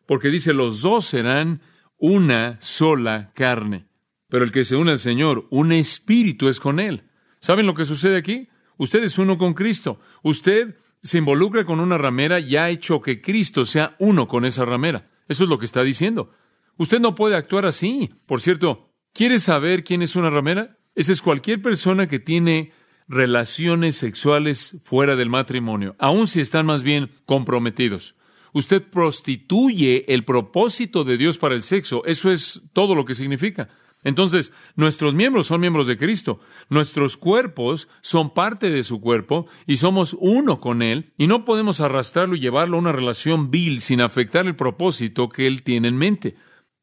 Porque 0.07 0.29
dice, 0.29 0.51
los 0.51 0.81
dos 0.81 1.05
serán 1.05 1.61
una 1.97 2.59
sola 2.59 3.31
carne. 3.35 3.87
Pero 4.33 4.45
el 4.45 4.51
que 4.51 4.63
se 4.63 4.75
une 4.75 4.89
al 4.89 4.97
Señor, 4.97 5.45
un 5.51 5.71
espíritu 5.71 6.47
es 6.47 6.59
con 6.59 6.79
Él. 6.79 7.03
¿Saben 7.39 7.67
lo 7.67 7.75
que 7.75 7.85
sucede 7.85 8.17
aquí? 8.17 8.49
Usted 8.77 9.03
es 9.03 9.19
uno 9.19 9.37
con 9.37 9.53
Cristo. 9.53 9.99
Usted 10.23 10.75
se 11.03 11.19
involucra 11.19 11.65
con 11.65 11.79
una 11.79 11.99
ramera 11.99 12.39
y 12.39 12.55
ha 12.55 12.71
hecho 12.71 12.99
que 12.99 13.21
Cristo 13.21 13.63
sea 13.63 13.95
uno 13.99 14.27
con 14.27 14.43
esa 14.43 14.65
ramera. 14.65 15.07
Eso 15.27 15.43
es 15.43 15.51
lo 15.51 15.59
que 15.59 15.65
está 15.65 15.83
diciendo. 15.83 16.31
Usted 16.77 16.99
no 16.99 17.13
puede 17.13 17.35
actuar 17.35 17.67
así. 17.67 18.09
Por 18.25 18.41
cierto, 18.41 18.89
¿quiere 19.13 19.37
saber 19.37 19.83
quién 19.83 20.01
es 20.01 20.15
una 20.15 20.31
ramera? 20.31 20.79
Esa 20.95 21.11
es 21.11 21.21
cualquier 21.21 21.61
persona 21.61 22.07
que 22.07 22.17
tiene 22.17 22.71
relaciones 23.07 23.97
sexuales 23.97 24.79
fuera 24.81 25.15
del 25.15 25.29
matrimonio, 25.29 25.95
aun 25.99 26.27
si 26.27 26.41
están 26.41 26.65
más 26.65 26.81
bien 26.81 27.11
comprometidos. 27.27 28.15
Usted 28.51 28.81
prostituye 28.81 30.11
el 30.11 30.25
propósito 30.25 31.03
de 31.03 31.17
Dios 31.17 31.37
para 31.37 31.53
el 31.53 31.61
sexo. 31.61 32.03
Eso 32.05 32.31
es 32.31 32.63
todo 32.73 32.95
lo 32.95 33.05
que 33.05 33.13
significa. 33.13 33.69
Entonces, 34.03 34.51
nuestros 34.75 35.13
miembros 35.13 35.47
son 35.47 35.61
miembros 35.61 35.87
de 35.87 35.97
Cristo, 35.97 36.39
nuestros 36.69 37.15
cuerpos 37.15 37.87
son 38.01 38.33
parte 38.33 38.69
de 38.69 38.83
su 38.83 38.99
cuerpo 38.99 39.47
y 39.65 39.77
somos 39.77 40.15
uno 40.19 40.59
con 40.59 40.81
Él 40.81 41.13
y 41.17 41.27
no 41.27 41.45
podemos 41.45 41.79
arrastrarlo 41.79 42.35
y 42.35 42.39
llevarlo 42.39 42.77
a 42.77 42.81
una 42.81 42.91
relación 42.91 43.49
vil 43.49 43.81
sin 43.81 44.01
afectar 44.01 44.45
el 44.45 44.55
propósito 44.55 45.29
que 45.29 45.47
Él 45.47 45.63
tiene 45.63 45.87
en 45.87 45.97
mente. 45.97 46.35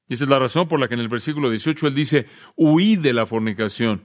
Y 0.09 0.15
esa 0.15 0.25
es 0.25 0.31
la 0.31 0.39
razón 0.39 0.67
por 0.67 0.81
la 0.81 0.89
que 0.89 0.95
en 0.95 1.01
el 1.01 1.09
versículo 1.09 1.51
18 1.51 1.87
Él 1.87 1.95
dice, 1.95 2.27
huid 2.57 2.99
de 3.01 3.13
la 3.13 3.27
fornicación. 3.27 4.05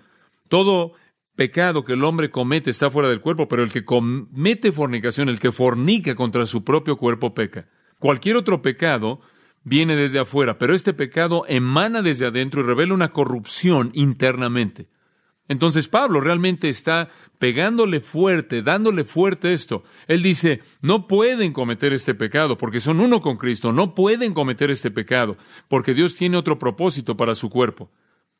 Todo 0.50 0.93
pecado 1.36 1.84
que 1.84 1.93
el 1.93 2.03
hombre 2.03 2.31
comete 2.31 2.69
está 2.69 2.91
fuera 2.91 3.10
del 3.10 3.22
cuerpo, 3.22 3.48
pero 3.48 3.63
el 3.63 3.72
que 3.72 3.86
comete 3.86 4.72
fornicación, 4.72 5.29
el 5.29 5.39
que 5.39 5.51
fornica 5.51 6.15
contra 6.15 6.45
su 6.45 6.63
propio 6.63 6.98
cuerpo, 6.98 7.34
peca. 7.34 7.67
Cualquier 8.00 8.36
otro 8.36 8.62
pecado 8.62 9.22
viene 9.65 9.98
desde 9.98 10.19
afuera, 10.19 10.57
pero 10.57 10.74
este 10.74 10.93
pecado 10.93 11.43
emana 11.50 12.01
desde 12.01 12.27
adentro 12.27 12.62
y 12.62 12.65
revela 12.65 12.93
una 12.93 13.12
corrupción 13.12 13.91
internamente. 13.93 14.88
Entonces 15.48 15.88
Pablo 15.88 16.22
realmente 16.22 16.69
está 16.69 17.10
pegándole 17.38 18.00
fuerte, 18.00 18.62
dándole 18.62 19.03
fuerte 19.03 19.53
esto. 19.53 19.84
Él 20.07 20.24
dice, 20.24 20.62
no 20.81 21.07
pueden 21.07 21.51
cometer 21.51 21.93
este 21.93 22.15
pecado 22.15 22.57
porque 22.57 22.79
son 22.79 23.00
uno 23.00 23.22
con 23.22 23.36
Cristo, 23.36 23.72
no 23.74 23.93
pueden 23.93 24.34
cometer 24.34 24.72
este 24.72 24.89
pecado 24.89 25.38
porque 25.67 25.93
Dios 25.93 26.15
tiene 26.15 26.38
otro 26.38 26.57
propósito 26.57 27.17
para 27.17 27.36
su 27.36 27.50
cuerpo. 27.50 27.91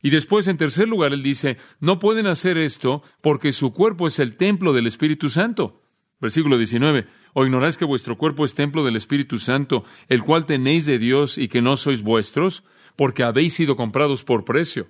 Y 0.02 0.12
después, 0.12 0.48
en 0.48 0.58
tercer 0.58 0.88
lugar, 0.88 1.14
él 1.14 1.24
dice, 1.24 1.58
no 1.80 1.98
pueden 1.98 2.28
hacer 2.28 2.58
esto 2.58 3.02
porque 3.22 3.52
su 3.52 3.72
cuerpo 3.72 4.06
es 4.08 4.20
el 4.20 4.36
templo 4.36 4.72
del 4.74 4.86
Espíritu 4.86 5.30
Santo. 5.30 5.82
Versículo 6.20 6.58
19. 6.58 7.08
¿O 7.34 7.46
ignoráis 7.46 7.78
que 7.78 7.86
vuestro 7.86 8.18
cuerpo 8.18 8.46
es 8.46 8.56
templo 8.56 8.84
del 8.84 8.96
Espíritu 8.96 9.38
Santo, 9.38 9.84
el 10.08 10.24
cual 10.24 10.46
tenéis 10.46 10.86
de 10.86 11.00
Dios 11.00 11.38
y 11.38 11.48
que 11.48 11.62
no 11.62 11.76
sois 11.76 12.02
vuestros? 12.02 12.64
Porque 12.96 13.24
habéis 13.24 13.54
sido 13.54 13.76
comprados 13.76 14.24
por 14.24 14.46
precio. 14.46 14.88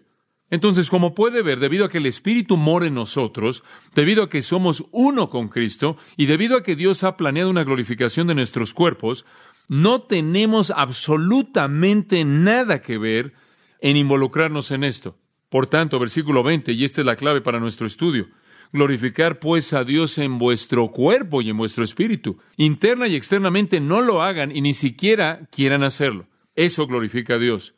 Entonces, 0.51 0.91
como 0.91 1.15
puede 1.15 1.41
ver, 1.41 1.59
debido 1.59 1.85
a 1.85 1.89
que 1.89 1.97
el 1.97 2.05
Espíritu 2.05 2.55
mora 2.55 2.85
en 2.85 2.93
nosotros, 2.93 3.63
debido 3.95 4.23
a 4.23 4.29
que 4.29 4.43
somos 4.43 4.85
uno 4.91 5.29
con 5.31 5.47
Cristo 5.49 5.97
y 6.17 6.27
debido 6.27 6.55
a 6.55 6.63
que 6.63 6.75
Dios 6.75 7.03
ha 7.03 7.17
planeado 7.17 7.49
una 7.49 7.63
glorificación 7.63 8.27
de 8.27 8.35
nuestros 8.35 8.73
cuerpos, 8.73 9.25
no 9.67 10.03
tenemos 10.03 10.69
absolutamente 10.69 12.23
nada 12.25 12.81
que 12.81 12.99
ver 12.99 13.33
en 13.81 13.97
involucrarnos 13.97 14.69
en 14.69 14.83
esto. 14.83 15.17
Por 15.49 15.65
tanto, 15.65 15.97
versículo 15.97 16.43
20, 16.43 16.73
y 16.73 16.83
esta 16.83 17.01
es 17.01 17.07
la 17.07 17.15
clave 17.15 17.41
para 17.41 17.59
nuestro 17.59 17.87
estudio, 17.87 18.27
glorificar 18.75 19.39
pues 19.39 19.71
a 19.71 19.85
Dios 19.85 20.17
en 20.17 20.37
vuestro 20.37 20.89
cuerpo 20.89 21.41
y 21.41 21.49
en 21.49 21.57
vuestro 21.57 21.85
espíritu. 21.85 22.39
Interna 22.57 23.07
y 23.07 23.15
externamente 23.15 23.79
no 23.79 24.01
lo 24.01 24.21
hagan 24.21 24.53
y 24.53 24.59
ni 24.59 24.73
siquiera 24.73 25.47
quieran 25.49 25.81
hacerlo. 25.81 26.27
Eso 26.55 26.85
glorifica 26.85 27.35
a 27.35 27.39
Dios. 27.39 27.73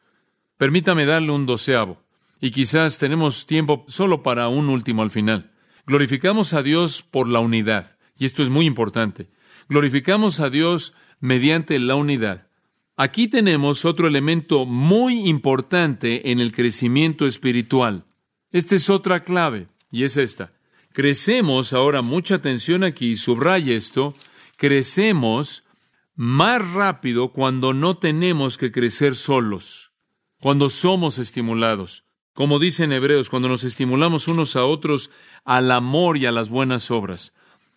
Permítame 0.57 1.05
darle 1.05 1.31
un 1.33 1.45
doceavo, 1.45 2.01
y 2.41 2.49
quizás 2.49 2.97
tenemos 2.97 3.45
tiempo 3.45 3.85
solo 3.87 4.23
para 4.23 4.47
un 4.47 4.69
último 4.69 5.03
al 5.03 5.11
final. 5.11 5.51
Glorificamos 5.85 6.53
a 6.53 6.63
Dios 6.63 7.03
por 7.03 7.27
la 7.27 7.41
unidad, 7.41 7.99
y 8.17 8.25
esto 8.25 8.41
es 8.41 8.49
muy 8.49 8.65
importante. 8.65 9.29
Glorificamos 9.69 10.39
a 10.39 10.49
Dios 10.49 10.95
mediante 11.19 11.77
la 11.77 11.93
unidad. 11.93 12.47
Aquí 12.95 13.27
tenemos 13.27 13.85
otro 13.85 14.07
elemento 14.07 14.65
muy 14.65 15.29
importante 15.29 16.31
en 16.31 16.39
el 16.39 16.51
crecimiento 16.51 17.27
espiritual. 17.27 18.05
Esta 18.51 18.73
es 18.73 18.89
otra 18.89 19.23
clave, 19.23 19.67
y 19.91 20.03
es 20.03 20.17
esta. 20.17 20.56
Crecemos, 20.97 21.73
ahora 21.73 22.01
mucha 22.01 22.33
atención 22.33 22.83
aquí, 22.83 23.17
subraya 23.17 23.75
esto, 23.75 24.15
crecemos 24.55 25.63
más 26.15 26.71
rápido 26.71 27.33
cuando 27.33 27.71
no 27.75 27.97
tenemos 27.97 28.57
que 28.57 28.71
crecer 28.71 29.15
solos, 29.15 29.91
cuando 30.41 30.71
somos 30.71 31.19
estimulados. 31.19 32.03
Como 32.33 32.57
dicen 32.57 32.91
Hebreos, 32.91 33.29
cuando 33.29 33.47
nos 33.47 33.63
estimulamos 33.63 34.27
unos 34.27 34.55
a 34.55 34.65
otros 34.65 35.11
al 35.45 35.69
amor 35.69 36.17
y 36.17 36.25
a 36.25 36.31
las 36.31 36.49
buenas 36.49 36.89
obras. 36.89 37.35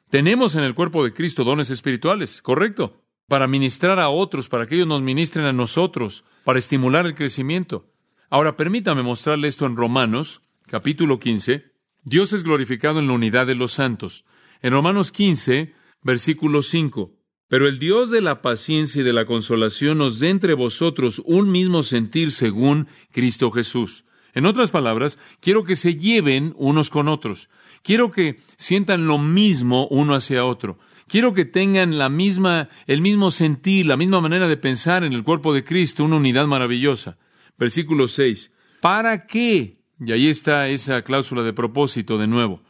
Tenemos 0.09 0.55
en 0.55 0.65
el 0.65 0.75
cuerpo 0.75 1.05
de 1.05 1.13
Cristo 1.13 1.45
dones 1.45 1.69
espirituales, 1.69 2.41
¿correcto? 2.41 3.03
para 3.29 3.47
ministrar 3.47 3.99
a 3.99 4.09
otros, 4.09 4.49
para 4.49 4.67
que 4.67 4.77
ellos 4.77 4.89
nos 4.89 5.03
ministren 5.03 5.45
a 5.45 5.53
nosotros, 5.53 6.25
para 6.43 6.59
estimular 6.59 7.05
el 7.05 7.15
crecimiento. 7.15 7.85
Ahora 8.31 8.57
permítame 8.57 9.03
mostrarle 9.03 9.47
esto 9.47 9.67
en 9.67 9.77
Romanos, 9.77 10.41
capítulo 10.67 11.19
15. 11.19 11.80
Dios 12.05 12.33
es 12.33 12.45
glorificado 12.45 12.99
en 12.99 13.07
la 13.07 13.13
unidad 13.13 13.47
de 13.47 13.55
los 13.55 13.73
santos. 13.73 14.25
En 14.63 14.73
Romanos 14.73 15.13
15, 15.13 15.75
versículo 16.03 16.63
5. 16.63 17.13
Pero 17.49 17.67
el 17.67 17.79
Dios 17.79 18.11
de 18.11 18.21
la 18.21 18.43
paciencia 18.43 19.01
y 19.01 19.05
de 19.05 19.13
la 19.13 19.27
consolación 19.27 19.99
nos 19.99 20.21
dé 20.21 20.29
entre 20.31 20.55
vosotros 20.55 21.21
un 21.25 21.51
mismo 21.51 21.83
sentir 21.83 22.31
según 22.33 22.87
Cristo 23.11 23.51
Jesús. 23.51 24.05
En 24.35 24.47
otras 24.47 24.71
palabras, 24.71 25.19
quiero 25.41 25.65
que 25.65 25.75
se 25.75 25.97
lleven 25.97 26.55
unos 26.57 26.91
con 26.91 27.09
otros. 27.09 27.51
Quiero 27.83 28.13
que 28.13 28.41
sientan 28.57 29.07
lo 29.07 29.19
mismo 29.19 29.89
uno 29.89 30.15
hacia 30.15 30.45
otro. 30.45 30.79
Quiero 31.09 31.35
que 31.35 31.45
tengan 31.45 31.99
la 31.99 32.09
misma, 32.09 32.69
el 32.87 33.01
mismo 33.01 33.33
sentir, 33.33 33.87
la 33.87 33.97
misma 33.97 34.21
manera 34.21 34.47
de 34.47 34.57
pensar 34.57 35.03
en 35.03 35.13
el 35.13 35.25
cuerpo 35.25 35.53
de 35.53 35.65
Cristo, 35.65 36.05
una 36.05 36.17
unidad 36.17 36.47
maravillosa. 36.47 37.19
Versículo 37.59 38.07
6. 38.07 38.53
¿Para 38.81 39.27
qué? 39.27 39.80
Y 40.01 40.13
ahí 40.13 40.29
está 40.29 40.69
esa 40.69 41.03
cláusula 41.03 41.43
de 41.43 41.53
propósito 41.53 42.17
de 42.17 42.27
nuevo. 42.27 42.63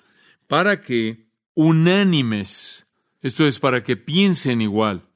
Para 0.49 0.81
que 0.81 1.29
unánimes, 1.55 2.87
esto 3.21 3.47
es 3.47 3.61
para 3.61 3.83
que 3.83 3.97
piensen 3.97 4.61
igual, 4.61 5.09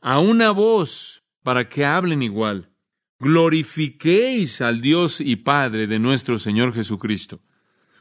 a 0.00 0.18
una 0.18 0.50
voz, 0.50 1.22
para 1.42 1.68
que 1.68 1.84
hablen 1.84 2.22
igual, 2.22 2.70
glorifiquéis 3.18 4.60
al 4.60 4.80
Dios 4.80 5.20
y 5.20 5.36
Padre 5.36 5.86
de 5.86 5.98
nuestro 5.98 6.38
Señor 6.38 6.74
Jesucristo. 6.74 7.40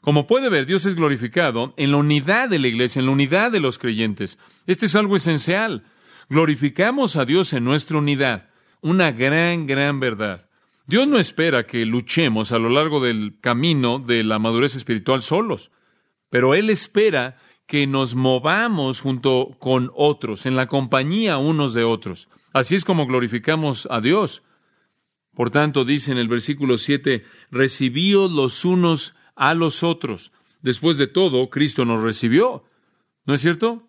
Como 0.01 0.25
puede 0.25 0.50
ver, 0.50 0.66
Dios 0.66 0.86
es 0.86 0.96
glorificado 0.96 1.75
en 1.78 1.92
la 1.92 1.98
unidad 1.98 2.50
de 2.50 2.60
la 2.60 2.68
iglesia, 2.68 3.00
en 3.00 3.06
la 3.06 3.12
unidad 3.12 3.51
de 3.51 3.60
los 3.60 3.78
creyentes. 3.78 4.40
Este 4.66 4.88
es 4.88 4.96
algo 4.96 5.16
esencial. 5.16 5.84
Glorificamos 6.28 7.16
a 7.16 7.25
Dios 7.25 7.54
en 7.54 7.63
nuestra 7.63 8.00
unidad. 8.00 8.50
Una 8.82 9.12
gran, 9.12 9.68
gran 9.68 10.00
verdad. 10.00 10.50
Dios 10.88 11.07
no 11.07 11.17
espera 11.17 11.65
que 11.65 11.85
luchemos 11.85 12.51
a 12.51 12.59
lo 12.59 12.69
largo 12.69 13.00
del 13.00 13.38
camino 13.39 14.00
de 14.00 14.23
la 14.23 14.39
madurez 14.39 14.75
espiritual 14.75 15.21
solos, 15.21 15.71
pero 16.29 16.55
Él 16.55 16.69
espera 16.69 17.38
que 17.67 17.88
nos 17.88 18.15
movamos 18.15 19.00
junto 19.00 19.55
con 19.59 19.91
otros, 19.95 20.45
en 20.45 20.55
la 20.55 20.67
compañía 20.67 21.38
unos 21.38 21.73
de 21.73 21.83
otros. 21.83 22.27
Así 22.51 22.75
es 22.75 22.83
como 22.83 23.05
glorificamos 23.05 23.88
a 23.89 24.01
Dios. 24.01 24.43
Por 25.33 25.51
tanto, 25.51 25.85
dice 25.85 26.11
en 26.11 26.17
el 26.17 26.27
versículo 26.27 26.77
7, 26.77 27.23
recibíos 27.50 28.31
los 28.31 28.65
unos 28.65 29.15
a 29.35 29.53
los 29.53 29.83
otros. 29.83 30.33
Después 30.61 30.97
de 30.97 31.07
todo, 31.07 31.50
Cristo 31.50 31.85
nos 31.85 32.03
recibió. 32.03 32.65
¿No 33.25 33.33
es 33.33 33.41
cierto? 33.41 33.88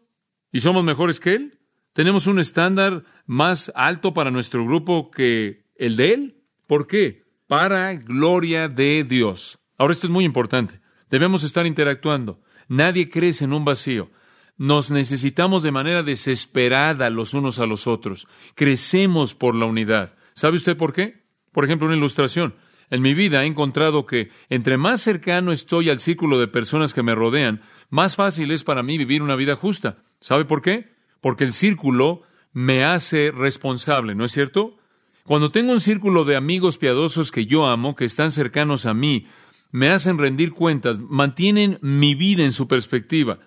¿Y 0.53 0.61
somos 0.61 0.85
mejores 0.85 1.19
que 1.19 1.35
Él? 1.35 1.59
¿Tenemos 1.93 2.27
un 2.27 2.39
estándar 2.39 3.05
más 3.27 3.73
alto 3.75 4.15
para 4.15 4.31
nuestro 4.31 4.65
grupo 4.65 5.11
que 5.11 5.65
el 5.75 5.97
de 5.97 6.15
Él? 6.15 6.42
¿Por 6.67 6.87
qué? 6.87 7.25
Para 7.47 7.95
gloria 7.95 8.69
de 8.69 9.05
Dios. 9.05 9.59
Ahora 9.79 9.93
esto 9.93 10.07
es 10.07 10.13
muy 10.13 10.25
importante. 10.25 10.81
Debemos 11.11 11.45
estar 11.45 11.67
interactuando. 11.67 12.41
Nadie 12.69 13.11
crece 13.11 13.45
en 13.45 13.53
un 13.53 13.65
vacío. 13.65 14.11
Nos 14.57 14.91
necesitamos 14.91 15.63
de 15.63 15.73
manera 15.73 16.03
desesperada 16.03 17.11
los 17.11 17.35
unos 17.35 17.59
a 17.59 17.67
los 17.67 17.87
otros. 17.87 18.29
Crecemos 18.55 19.35
por 19.35 19.55
la 19.55 19.67
unidad. 19.67 20.17
¿Sabe 20.35 20.57
usted 20.57 20.77
por 20.77 20.93
qué? 20.93 21.25
Por 21.53 21.65
ejemplo, 21.65 21.87
una 21.87 21.97
ilustración. 21.97 22.55
En 22.91 23.03
mi 23.03 23.15
vida 23.15 23.43
he 23.43 23.47
encontrado 23.47 24.05
que 24.05 24.31
entre 24.51 24.77
más 24.77 25.01
cercano 25.01 25.51
estoy 25.51 25.89
al 25.91 25.99
círculo 25.99 26.39
de 26.39 26.49
personas 26.49 26.93
que 26.93 27.03
me 27.03 27.15
rodean, 27.15 27.63
más 27.89 28.17
fácil 28.17 28.51
es 28.51 28.65
para 28.65 28.83
mí 28.83 28.99
vivir 28.99 29.23
una 29.23 29.37
vida 29.37 29.57
justa. 29.57 30.05
¿Sabe 30.21 30.45
por 30.45 30.61
qué? 30.61 30.93
Porque 31.21 31.45
el 31.45 31.55
círculo 31.55 32.23
me 32.53 32.85
hace 32.85 33.31
responsable, 33.31 34.15
¿no 34.15 34.25
es 34.25 34.33
cierto? 34.33 34.77
Cuando 35.25 35.53
tengo 35.53 35.73
un 35.73 35.81
círculo 35.81 36.25
de 36.25 36.37
amigos 36.37 36.79
piadosos 36.79 37.31
que 37.31 37.47
yo 37.47 37.67
amo, 37.67 37.95
que 37.95 38.05
están 38.05 38.33
cercanos 38.33 38.87
a 38.87 38.95
mí, 38.95 39.27
me 39.71 39.89
hacen 39.89 40.19
rendir 40.19 40.51
cuentas, 40.51 40.99
mantienen 40.99 41.79
mi 41.81 42.15
vida 42.15 42.43
en 42.45 42.53
su 42.53 42.67
perspectiva. 42.67 43.39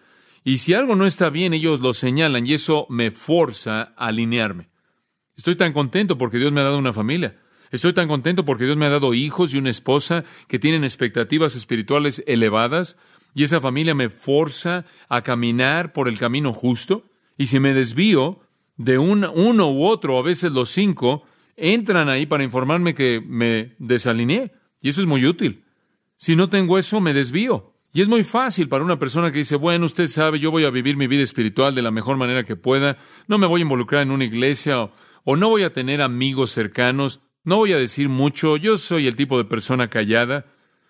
Y 0.43 0.59
si 0.59 0.73
algo 0.73 0.95
no 0.95 1.05
está 1.05 1.29
bien, 1.29 1.53
ellos 1.53 1.81
lo 1.81 1.93
señalan 1.93 2.47
y 2.47 2.53
eso 2.53 2.85
me 2.89 3.11
forza 3.11 3.93
a 3.97 4.07
alinearme. 4.07 4.69
Estoy 5.35 5.55
tan 5.55 5.73
contento 5.73 6.17
porque 6.17 6.37
Dios 6.37 6.51
me 6.51 6.61
ha 6.61 6.65
dado 6.65 6.77
una 6.77 6.93
familia. 6.93 7.37
Estoy 7.71 7.93
tan 7.93 8.07
contento 8.07 8.45
porque 8.45 8.65
Dios 8.65 8.77
me 8.77 8.85
ha 8.85 8.89
dado 8.89 9.13
hijos 9.13 9.53
y 9.53 9.57
una 9.57 9.69
esposa 9.69 10.23
que 10.47 10.59
tienen 10.59 10.83
expectativas 10.83 11.55
espirituales 11.55 12.23
elevadas 12.25 12.95
y 13.33 13.43
esa 13.43 13.59
familia 13.59 13.93
me 13.93 14.09
forza 14.09 14.85
a 15.09 15.21
caminar 15.23 15.91
por 15.91 16.07
el 16.07 16.17
camino 16.17 16.53
justo. 16.53 17.03
Y 17.37 17.47
si 17.47 17.59
me 17.59 17.73
desvío 17.73 18.39
de 18.77 18.97
un, 18.97 19.25
uno 19.25 19.71
u 19.71 19.85
otro, 19.85 20.17
a 20.17 20.21
veces 20.21 20.53
los 20.53 20.69
cinco, 20.69 21.25
entran 21.55 22.09
ahí 22.09 22.25
para 22.25 22.43
informarme 22.43 22.93
que 22.93 23.21
me 23.25 23.75
desalineé. 23.79 24.51
Y 24.81 24.89
eso 24.89 25.01
es 25.01 25.07
muy 25.07 25.25
útil. 25.25 25.63
Si 26.17 26.35
no 26.35 26.49
tengo 26.49 26.77
eso, 26.77 27.01
me 27.01 27.13
desvío. 27.13 27.73
Y 27.93 28.01
es 28.01 28.09
muy 28.09 28.23
fácil 28.23 28.67
para 28.67 28.83
una 28.83 28.99
persona 28.99 29.31
que 29.31 29.37
dice, 29.37 29.55
bueno, 29.55 29.85
usted 29.85 30.07
sabe, 30.07 30.39
yo 30.39 30.51
voy 30.51 30.65
a 30.65 30.69
vivir 30.69 30.97
mi 30.97 31.07
vida 31.07 31.23
espiritual 31.23 31.73
de 31.73 31.81
la 31.81 31.91
mejor 31.91 32.17
manera 32.17 32.43
que 32.43 32.57
pueda, 32.57 32.97
no 33.27 33.37
me 33.37 33.47
voy 33.47 33.61
a 33.61 33.63
involucrar 33.63 34.01
en 34.01 34.11
una 34.11 34.25
iglesia 34.25 34.81
o, 34.81 34.91
o 35.23 35.37
no 35.37 35.47
voy 35.47 35.63
a 35.63 35.71
tener 35.71 36.01
amigos 36.01 36.51
cercanos, 36.51 37.21
no 37.45 37.55
voy 37.55 37.71
a 37.71 37.77
decir 37.77 38.09
mucho, 38.09 38.57
yo 38.57 38.77
soy 38.77 39.07
el 39.07 39.15
tipo 39.15 39.37
de 39.37 39.45
persona 39.45 39.89
callada. 39.89 40.45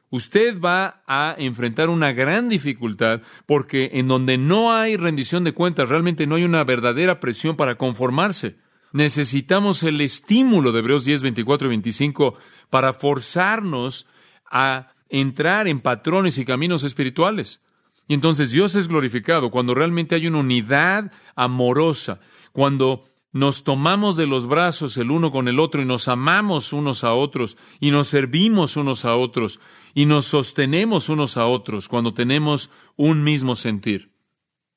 Usted 0.10 0.60
va 0.60 1.04
a 1.06 1.36
enfrentar 1.38 1.90
una 1.90 2.12
gran 2.12 2.50
dificultad 2.50 3.22
porque 3.46 3.92
en 3.94 4.08
donde 4.08 4.40
no 4.40 4.74
hay 4.74 4.98
rendición 4.98 5.44
de 5.44 5.54
cuentas, 5.54 5.90
realmente 5.90 6.26
no 6.26 6.36
hay 6.36 6.44
una 6.44 6.64
verdadera 6.64 7.20
presión 7.20 7.56
para 7.56 7.76
conformarse. 7.76 8.56
Necesitamos 8.96 9.84
el 9.84 10.00
estímulo 10.00 10.72
de 10.72 10.80
Hebreos 10.80 11.04
10, 11.04 11.22
24 11.22 11.68
y 11.68 11.70
25 11.72 12.36
para 12.70 12.94
forzarnos 12.94 14.08
a 14.50 14.88
entrar 15.10 15.68
en 15.68 15.82
patrones 15.82 16.38
y 16.38 16.46
caminos 16.46 16.86
espirituales. 16.86 17.60
Y 18.08 18.14
entonces 18.14 18.52
Dios 18.52 18.74
es 18.76 18.88
glorificado 18.88 19.52
cuando 19.52 19.74
realmente 19.74 20.16
hay 20.16 20.28
una 20.28 20.40
unidad 20.40 21.12
amorosa, 21.36 22.22
cuando 22.54 23.04
nos 23.34 23.66
tomamos 23.66 24.16
de 24.16 24.28
los 24.28 24.48
brazos 24.48 24.96
el 24.96 25.12
uno 25.12 25.30
con 25.30 25.50
el 25.50 25.60
otro 25.60 25.82
y 25.82 25.86
nos 25.86 26.08
amamos 26.08 26.72
unos 26.72 27.04
a 27.04 27.16
otros 27.16 27.58
y 27.82 27.92
nos 27.92 28.08
servimos 28.08 28.78
unos 28.78 29.04
a 29.04 29.18
otros 29.18 29.60
y 29.94 30.06
nos 30.06 30.24
sostenemos 30.24 31.10
unos 31.10 31.36
a 31.36 31.48
otros 31.48 31.90
cuando 31.90 32.14
tenemos 32.14 32.70
un 32.96 33.26
mismo 33.26 33.56
sentir. 33.56 34.15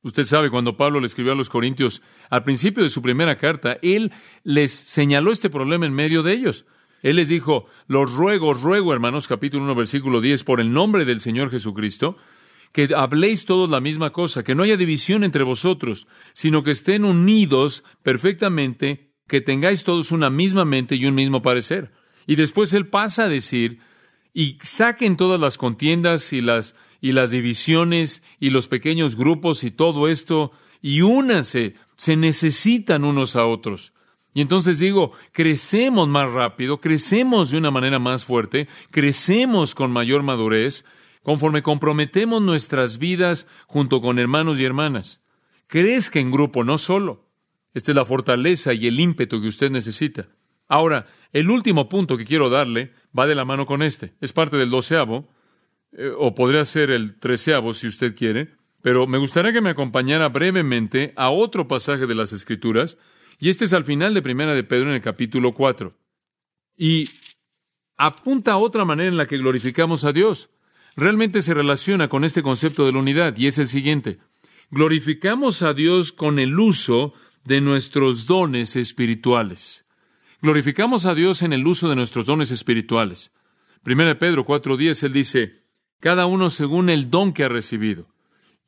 Usted 0.08 0.24
sabe, 0.24 0.48
cuando 0.48 0.78
Pablo 0.78 1.00
le 1.00 1.06
escribió 1.06 1.32
a 1.32 1.36
los 1.36 1.50
Corintios 1.50 2.00
al 2.30 2.42
principio 2.42 2.82
de 2.82 2.88
su 2.88 3.02
primera 3.02 3.36
carta, 3.36 3.78
él 3.82 4.10
les 4.42 4.72
señaló 4.72 5.30
este 5.30 5.50
problema 5.50 5.84
en 5.84 5.92
medio 5.92 6.22
de 6.22 6.32
ellos. 6.32 6.64
Él 7.02 7.16
les 7.16 7.28
dijo, 7.28 7.66
los 7.88 8.14
ruego, 8.14 8.54
ruego, 8.54 8.94
hermanos, 8.94 9.28
capítulo 9.28 9.64
1, 9.64 9.74
versículo 9.74 10.22
10, 10.22 10.44
por 10.44 10.60
el 10.60 10.72
nombre 10.72 11.04
del 11.04 11.20
Señor 11.20 11.50
Jesucristo, 11.50 12.16
que 12.72 12.88
habléis 12.96 13.44
todos 13.44 13.68
la 13.68 13.80
misma 13.80 14.08
cosa, 14.08 14.42
que 14.42 14.54
no 14.54 14.62
haya 14.62 14.78
división 14.78 15.24
entre 15.24 15.42
vosotros, 15.42 16.08
sino 16.32 16.62
que 16.62 16.70
estén 16.70 17.04
unidos 17.04 17.84
perfectamente, 18.02 19.12
que 19.26 19.42
tengáis 19.42 19.84
todos 19.84 20.10
una 20.10 20.30
misma 20.30 20.64
mente 20.64 20.96
y 20.96 21.04
un 21.04 21.14
mismo 21.14 21.42
parecer. 21.42 21.92
Y 22.26 22.36
después 22.36 22.72
él 22.72 22.86
pasa 22.86 23.24
a 23.24 23.28
decir, 23.28 23.80
y 24.32 24.56
saquen 24.62 25.18
todas 25.18 25.38
las 25.38 25.58
contiendas 25.58 26.32
y 26.32 26.40
las, 26.40 26.74
y 27.00 27.12
las 27.12 27.30
divisiones 27.30 28.22
y 28.40 28.50
los 28.50 28.68
pequeños 28.68 29.16
grupos 29.16 29.64
y 29.64 29.70
todo 29.70 30.08
esto, 30.08 30.52
y 30.80 31.02
únanse, 31.02 31.74
se 31.96 32.16
necesitan 32.16 33.04
unos 33.04 33.36
a 33.36 33.46
otros. 33.46 33.92
Y 34.34 34.40
entonces 34.40 34.78
digo, 34.78 35.12
crecemos 35.32 36.08
más 36.08 36.30
rápido, 36.30 36.80
crecemos 36.80 37.50
de 37.50 37.58
una 37.58 37.70
manera 37.70 37.98
más 37.98 38.24
fuerte, 38.24 38.68
crecemos 38.90 39.74
con 39.74 39.90
mayor 39.90 40.22
madurez, 40.22 40.84
conforme 41.22 41.62
comprometemos 41.62 42.40
nuestras 42.40 42.98
vidas 42.98 43.48
junto 43.66 44.00
con 44.00 44.18
hermanos 44.18 44.60
y 44.60 44.64
hermanas. 44.64 45.22
Crezca 45.66 46.20
en 46.20 46.30
grupo, 46.30 46.64
no 46.64 46.78
solo. 46.78 47.26
Esta 47.74 47.92
es 47.92 47.96
la 47.96 48.04
fortaleza 48.04 48.72
y 48.72 48.86
el 48.86 48.98
ímpetu 48.98 49.40
que 49.40 49.48
usted 49.48 49.70
necesita. 49.70 50.28
Ahora, 50.68 51.06
el 51.32 51.50
último 51.50 51.88
punto 51.88 52.16
que 52.16 52.24
quiero 52.24 52.50
darle 52.50 52.92
va 53.18 53.26
de 53.26 53.34
la 53.34 53.44
mano 53.44 53.66
con 53.66 53.82
este. 53.82 54.14
Es 54.20 54.32
parte 54.32 54.56
del 54.56 54.70
doceavo, 54.70 55.28
eh, 55.92 56.12
o 56.16 56.34
podría 56.34 56.64
ser 56.64 56.90
el 56.90 57.18
treceavo 57.18 57.72
si 57.72 57.86
usted 57.86 58.14
quiere, 58.14 58.56
pero 58.82 59.06
me 59.06 59.18
gustaría 59.18 59.52
que 59.52 59.60
me 59.60 59.70
acompañara 59.70 60.28
brevemente 60.28 61.12
a 61.16 61.30
otro 61.30 61.66
pasaje 61.66 62.06
de 62.06 62.14
las 62.14 62.32
Escrituras, 62.32 62.96
y 63.38 63.48
este 63.48 63.64
es 63.64 63.72
al 63.72 63.84
final 63.84 64.14
de 64.14 64.22
Primera 64.22 64.54
de 64.54 64.64
Pedro 64.64 64.88
en 64.88 64.96
el 64.96 65.00
capítulo 65.00 65.52
4. 65.52 65.96
Y 66.76 67.10
apunta 67.96 68.52
a 68.52 68.58
otra 68.58 68.84
manera 68.84 69.08
en 69.08 69.16
la 69.16 69.26
que 69.26 69.38
glorificamos 69.38 70.04
a 70.04 70.12
Dios. 70.12 70.50
Realmente 70.96 71.42
se 71.42 71.54
relaciona 71.54 72.08
con 72.08 72.24
este 72.24 72.42
concepto 72.42 72.84
de 72.84 72.92
la 72.92 72.98
unidad 72.98 73.36
y 73.36 73.46
es 73.46 73.58
el 73.58 73.68
siguiente. 73.68 74.18
Glorificamos 74.70 75.62
a 75.62 75.72
Dios 75.72 76.12
con 76.12 76.38
el 76.38 76.58
uso 76.58 77.14
de 77.44 77.60
nuestros 77.60 78.26
dones 78.26 78.76
espirituales. 78.76 79.86
Glorificamos 80.42 81.06
a 81.06 81.14
Dios 81.14 81.42
en 81.42 81.52
el 81.52 81.66
uso 81.66 81.88
de 81.88 81.96
nuestros 81.96 82.26
dones 82.26 82.50
espirituales. 82.50 83.32
Primera 83.82 84.10
de 84.10 84.16
Pedro 84.16 84.44
4:10 84.44 85.04
él 85.04 85.12
dice, 85.12 85.62
cada 86.00 86.26
uno 86.26 86.50
según 86.50 86.90
el 86.90 87.10
don 87.10 87.32
que 87.32 87.44
ha 87.44 87.48
recibido. 87.48 88.06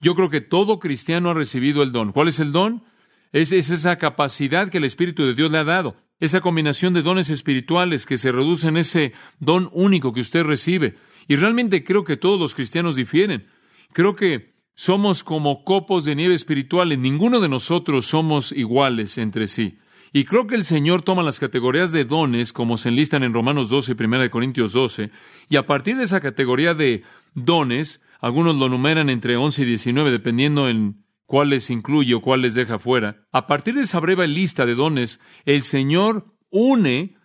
Yo 0.01 0.14
creo 0.14 0.31
que 0.31 0.40
todo 0.40 0.79
cristiano 0.79 1.31
ha 1.31 1.35
recibido 1.35 1.83
el 1.83 1.93
don. 1.93 2.12
¿Cuál 2.12 2.29
es 2.29 2.40
el 2.40 2.53
don? 2.53 2.83
Es, 3.33 3.53
esa 3.53 3.97
capacidad 3.97 4.69
que 4.69 4.79
el 4.79 4.85
Espíritu 4.85 5.25
de 5.25 5.35
Dios 5.35 5.53
le 5.53 5.59
ha 5.59 5.64
dado, 5.64 5.97
esa 6.19 6.40
combinación 6.40 6.95
de 6.95 7.03
dones 7.03 7.31
espirituales 7.31 8.07
que 8.07 8.19
se 8.19 8.33
reduce 8.33 8.69
en 8.69 8.77
ese 8.77 9.12
don 9.38 9.71
único 9.73 10.12
que 10.12 10.21
usted 10.21 10.43
recibe. 10.43 10.97
Y 11.29 11.37
realmente 11.37 11.85
creo 11.85 12.05
que 12.05 12.16
todos 12.16 12.40
los 12.40 12.55
cristianos 12.55 12.97
difieren. 12.97 13.47
Creo 13.93 14.16
que 14.16 14.55
somos 14.75 15.23
como 15.23 15.64
copos 15.64 16.05
de 16.05 16.16
nieve 16.16 16.35
espirituales. 16.35 16.99
Ninguno 16.99 17.40
de 17.40 17.49
nosotros 17.49 18.07
somos 18.07 18.53
iguales 18.53 19.16
entre 19.19 19.47
sí. 19.47 19.79
Y 20.12 20.25
creo 20.25 20.49
que 20.49 20.57
el 20.57 20.64
Señor 20.64 21.03
toma 21.03 21.23
las 21.23 21.38
categorías 21.38 21.93
de 21.93 22.05
dones, 22.05 22.53
como 22.53 22.77
se 22.77 22.88
enlistan 22.88 23.23
en 23.23 23.33
Romanos 23.33 23.71
12 23.71 23.93
y 23.93 24.05
1 24.05 24.31
Corintios 24.31 24.73
12, 24.73 25.11
y 25.49 25.57
a 25.57 25.66
partir 25.66 25.97
de 25.97 26.05
esa 26.05 26.21
categoría 26.21 26.75
de 26.75 27.05
dones, 27.35 28.01
algunos 28.21 28.57
lo 28.57 28.69
numeran 28.69 29.11
entre 29.11 29.37
11 29.37 29.62
y 29.62 29.64
19, 29.64 30.11
dependiendo 30.11 30.69
en 30.69 31.05
cuáles 31.27 31.71
incluye 31.71 32.14
o 32.14 32.21
cuáles 32.21 32.55
deja 32.55 32.79
fuera. 32.79 33.27
A 33.33 33.47
partir 33.47 33.75
de 33.75 33.83
esa 33.83 34.01
breve 34.01 34.27
lista 34.27 34.66
de 34.66 34.75
dones, 34.75 35.21
el 35.45 35.62
Señor 35.62 36.27
une, 36.51 37.16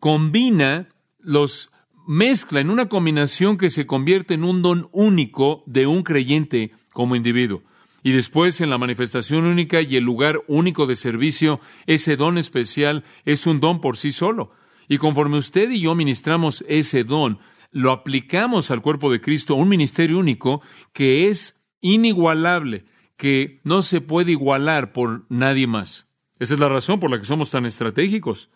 combina, 0.00 0.88
los 1.18 1.70
mezcla 2.06 2.60
en 2.60 2.70
una 2.70 2.88
combinación 2.88 3.56
que 3.56 3.70
se 3.70 3.86
convierte 3.86 4.34
en 4.34 4.44
un 4.44 4.62
don 4.62 4.88
único 4.92 5.62
de 5.66 5.86
un 5.86 6.02
creyente 6.02 6.72
como 6.92 7.16
individuo. 7.16 7.62
Y 8.02 8.12
después, 8.12 8.60
en 8.60 8.68
la 8.68 8.76
manifestación 8.76 9.44
única 9.44 9.80
y 9.80 9.96
el 9.96 10.04
lugar 10.04 10.42
único 10.46 10.86
de 10.86 10.94
servicio, 10.94 11.60
ese 11.86 12.16
don 12.16 12.36
especial 12.36 13.02
es 13.24 13.46
un 13.46 13.60
don 13.60 13.80
por 13.80 13.96
sí 13.96 14.12
solo. 14.12 14.50
Y 14.88 14.98
conforme 14.98 15.38
usted 15.38 15.70
y 15.70 15.80
yo 15.80 15.94
ministramos 15.94 16.62
ese 16.68 17.04
don, 17.04 17.38
lo 17.74 17.90
aplicamos 17.90 18.70
al 18.70 18.80
cuerpo 18.80 19.10
de 19.10 19.20
Cristo, 19.20 19.56
un 19.56 19.68
ministerio 19.68 20.20
único 20.20 20.62
que 20.92 21.28
es 21.28 21.60
inigualable, 21.80 22.84
que 23.16 23.60
no 23.64 23.82
se 23.82 24.00
puede 24.00 24.30
igualar 24.30 24.92
por 24.92 25.26
nadie 25.28 25.66
más. 25.66 26.08
Esa 26.38 26.54
es 26.54 26.60
la 26.60 26.68
razón 26.68 27.00
por 27.00 27.10
la 27.10 27.18
que 27.18 27.24
somos 27.24 27.50
tan 27.50 27.66
estratégicos. 27.66 28.48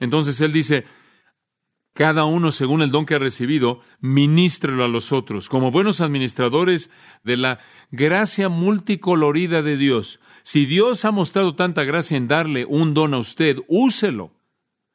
Entonces 0.00 0.40
él 0.40 0.52
dice, 0.52 0.84
cada 1.94 2.24
uno 2.24 2.50
según 2.50 2.82
el 2.82 2.90
don 2.90 3.06
que 3.06 3.14
ha 3.14 3.20
recibido, 3.20 3.80
ministrelo 4.00 4.84
a 4.84 4.88
los 4.88 5.12
otros, 5.12 5.48
como 5.48 5.70
buenos 5.70 6.00
administradores 6.00 6.90
de 7.22 7.36
la 7.36 7.60
gracia 7.92 8.48
multicolorida 8.48 9.62
de 9.62 9.76
Dios. 9.76 10.18
Si 10.42 10.66
Dios 10.66 11.04
ha 11.04 11.12
mostrado 11.12 11.54
tanta 11.54 11.84
gracia 11.84 12.16
en 12.16 12.26
darle 12.26 12.64
un 12.64 12.94
don 12.94 13.14
a 13.14 13.18
usted, 13.18 13.58
úselo. 13.68 14.32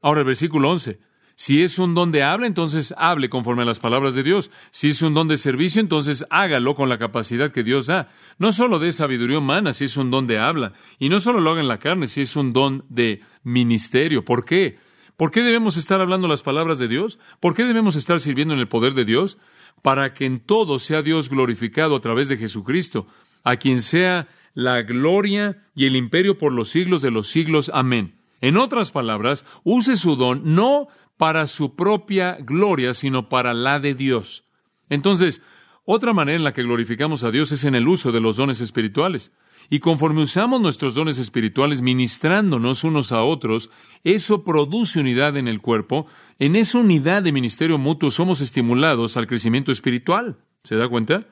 Ahora 0.02 0.20
el 0.20 0.28
versículo 0.28 0.70
11. 0.72 1.00
Si 1.42 1.64
es 1.64 1.80
un 1.80 1.96
don 1.96 2.12
de 2.12 2.22
habla, 2.22 2.46
entonces 2.46 2.94
hable 3.00 3.28
conforme 3.28 3.64
a 3.64 3.66
las 3.66 3.80
palabras 3.80 4.14
de 4.14 4.22
Dios. 4.22 4.52
Si 4.70 4.90
es 4.90 5.02
un 5.02 5.16
don 5.16 5.28
de 5.28 5.38
servicio, 5.38 5.82
entonces 5.82 6.24
hágalo 6.30 6.76
con 6.76 6.88
la 6.88 7.00
capacidad 7.00 7.52
que 7.52 7.64
Dios 7.64 7.88
da. 7.88 8.12
No 8.38 8.52
solo 8.52 8.78
de 8.78 8.92
sabiduría 8.92 9.40
humana, 9.40 9.74
si 9.74 9.86
es 9.86 9.98
un 9.98 10.12
don 10.12 10.28
de 10.28 10.38
habla. 10.38 10.74
Y 11.00 11.10
no 11.10 11.20
solo 11.20 11.42
lo 11.42 11.50
haga 11.50 11.62
en 11.62 11.68
la 11.68 11.80
carne, 11.80 12.06
si 12.06 12.22
es 12.22 12.36
un 12.36 12.54
don 12.54 12.86
de 12.90 13.24
ministerio. 13.42 14.24
¿Por 14.24 14.46
qué? 14.46 14.78
¿Por 15.18 15.32
qué 15.32 15.42
debemos 15.42 15.78
estar 15.78 16.00
hablando 16.00 16.28
las 16.28 16.44
palabras 16.44 16.78
de 16.78 16.88
Dios? 16.88 17.18
¿Por 17.40 17.56
qué 17.56 17.64
debemos 17.64 17.96
estar 17.96 18.20
sirviendo 18.20 18.54
en 18.54 18.60
el 18.60 18.68
poder 18.68 18.94
de 18.94 19.06
Dios? 19.06 19.40
Para 19.82 20.14
que 20.14 20.28
en 20.28 20.42
todo 20.42 20.78
sea 20.78 21.02
Dios 21.02 21.28
glorificado 21.28 21.96
a 21.96 22.02
través 22.02 22.30
de 22.30 22.38
Jesucristo, 22.38 23.08
a 23.44 23.56
quien 23.56 23.82
sea 23.82 24.28
la 24.54 24.84
gloria 24.84 25.64
y 25.74 25.88
el 25.88 25.96
imperio 25.96 26.38
por 26.38 26.54
los 26.54 26.70
siglos 26.70 27.02
de 27.02 27.10
los 27.10 27.26
siglos. 27.26 27.72
Amén. 27.74 28.22
En 28.42 28.58
otras 28.58 28.92
palabras, 28.92 29.46
use 29.64 29.96
su 29.96 30.16
don 30.16 30.56
no 30.56 30.88
para 31.22 31.46
su 31.46 31.76
propia 31.76 32.40
gloria, 32.40 32.96
sino 32.96 33.30
para 33.30 33.54
la 33.54 33.80
de 33.80 33.94
Dios. 33.94 34.44
Entonces, 34.90 35.44
otra 35.86 36.14
manera 36.14 36.36
en 36.36 36.44
la 36.44 36.52
que 36.52 36.64
glorificamos 36.64 37.24
a 37.24 37.30
Dios 37.30 37.52
es 37.52 37.64
en 37.64 37.76
el 37.76 37.88
uso 37.88 38.12
de 38.12 38.20
los 38.20 38.38
dones 38.38 38.60
espirituales. 38.60 39.32
Y 39.70 39.82
conforme 39.82 40.24
usamos 40.24 40.62
nuestros 40.62 40.96
dones 40.96 41.20
espirituales 41.20 41.84
ministrándonos 41.84 42.84
unos 42.84 43.12
a 43.12 43.22
otros, 43.22 43.70
eso 44.04 44.44
produce 44.44 45.00
unidad 45.00 45.38
en 45.38 45.48
el 45.48 45.62
cuerpo. 45.62 46.08
En 46.40 46.56
esa 46.56 46.80
unidad 46.80 47.22
de 47.22 47.32
ministerio 47.32 47.78
mutuo 47.78 48.10
somos 48.10 48.42
estimulados 48.42 49.16
al 49.16 49.28
crecimiento 49.28 49.72
espiritual. 49.72 50.40
¿Se 50.64 50.76
da 50.76 50.90
cuenta? 50.90 51.28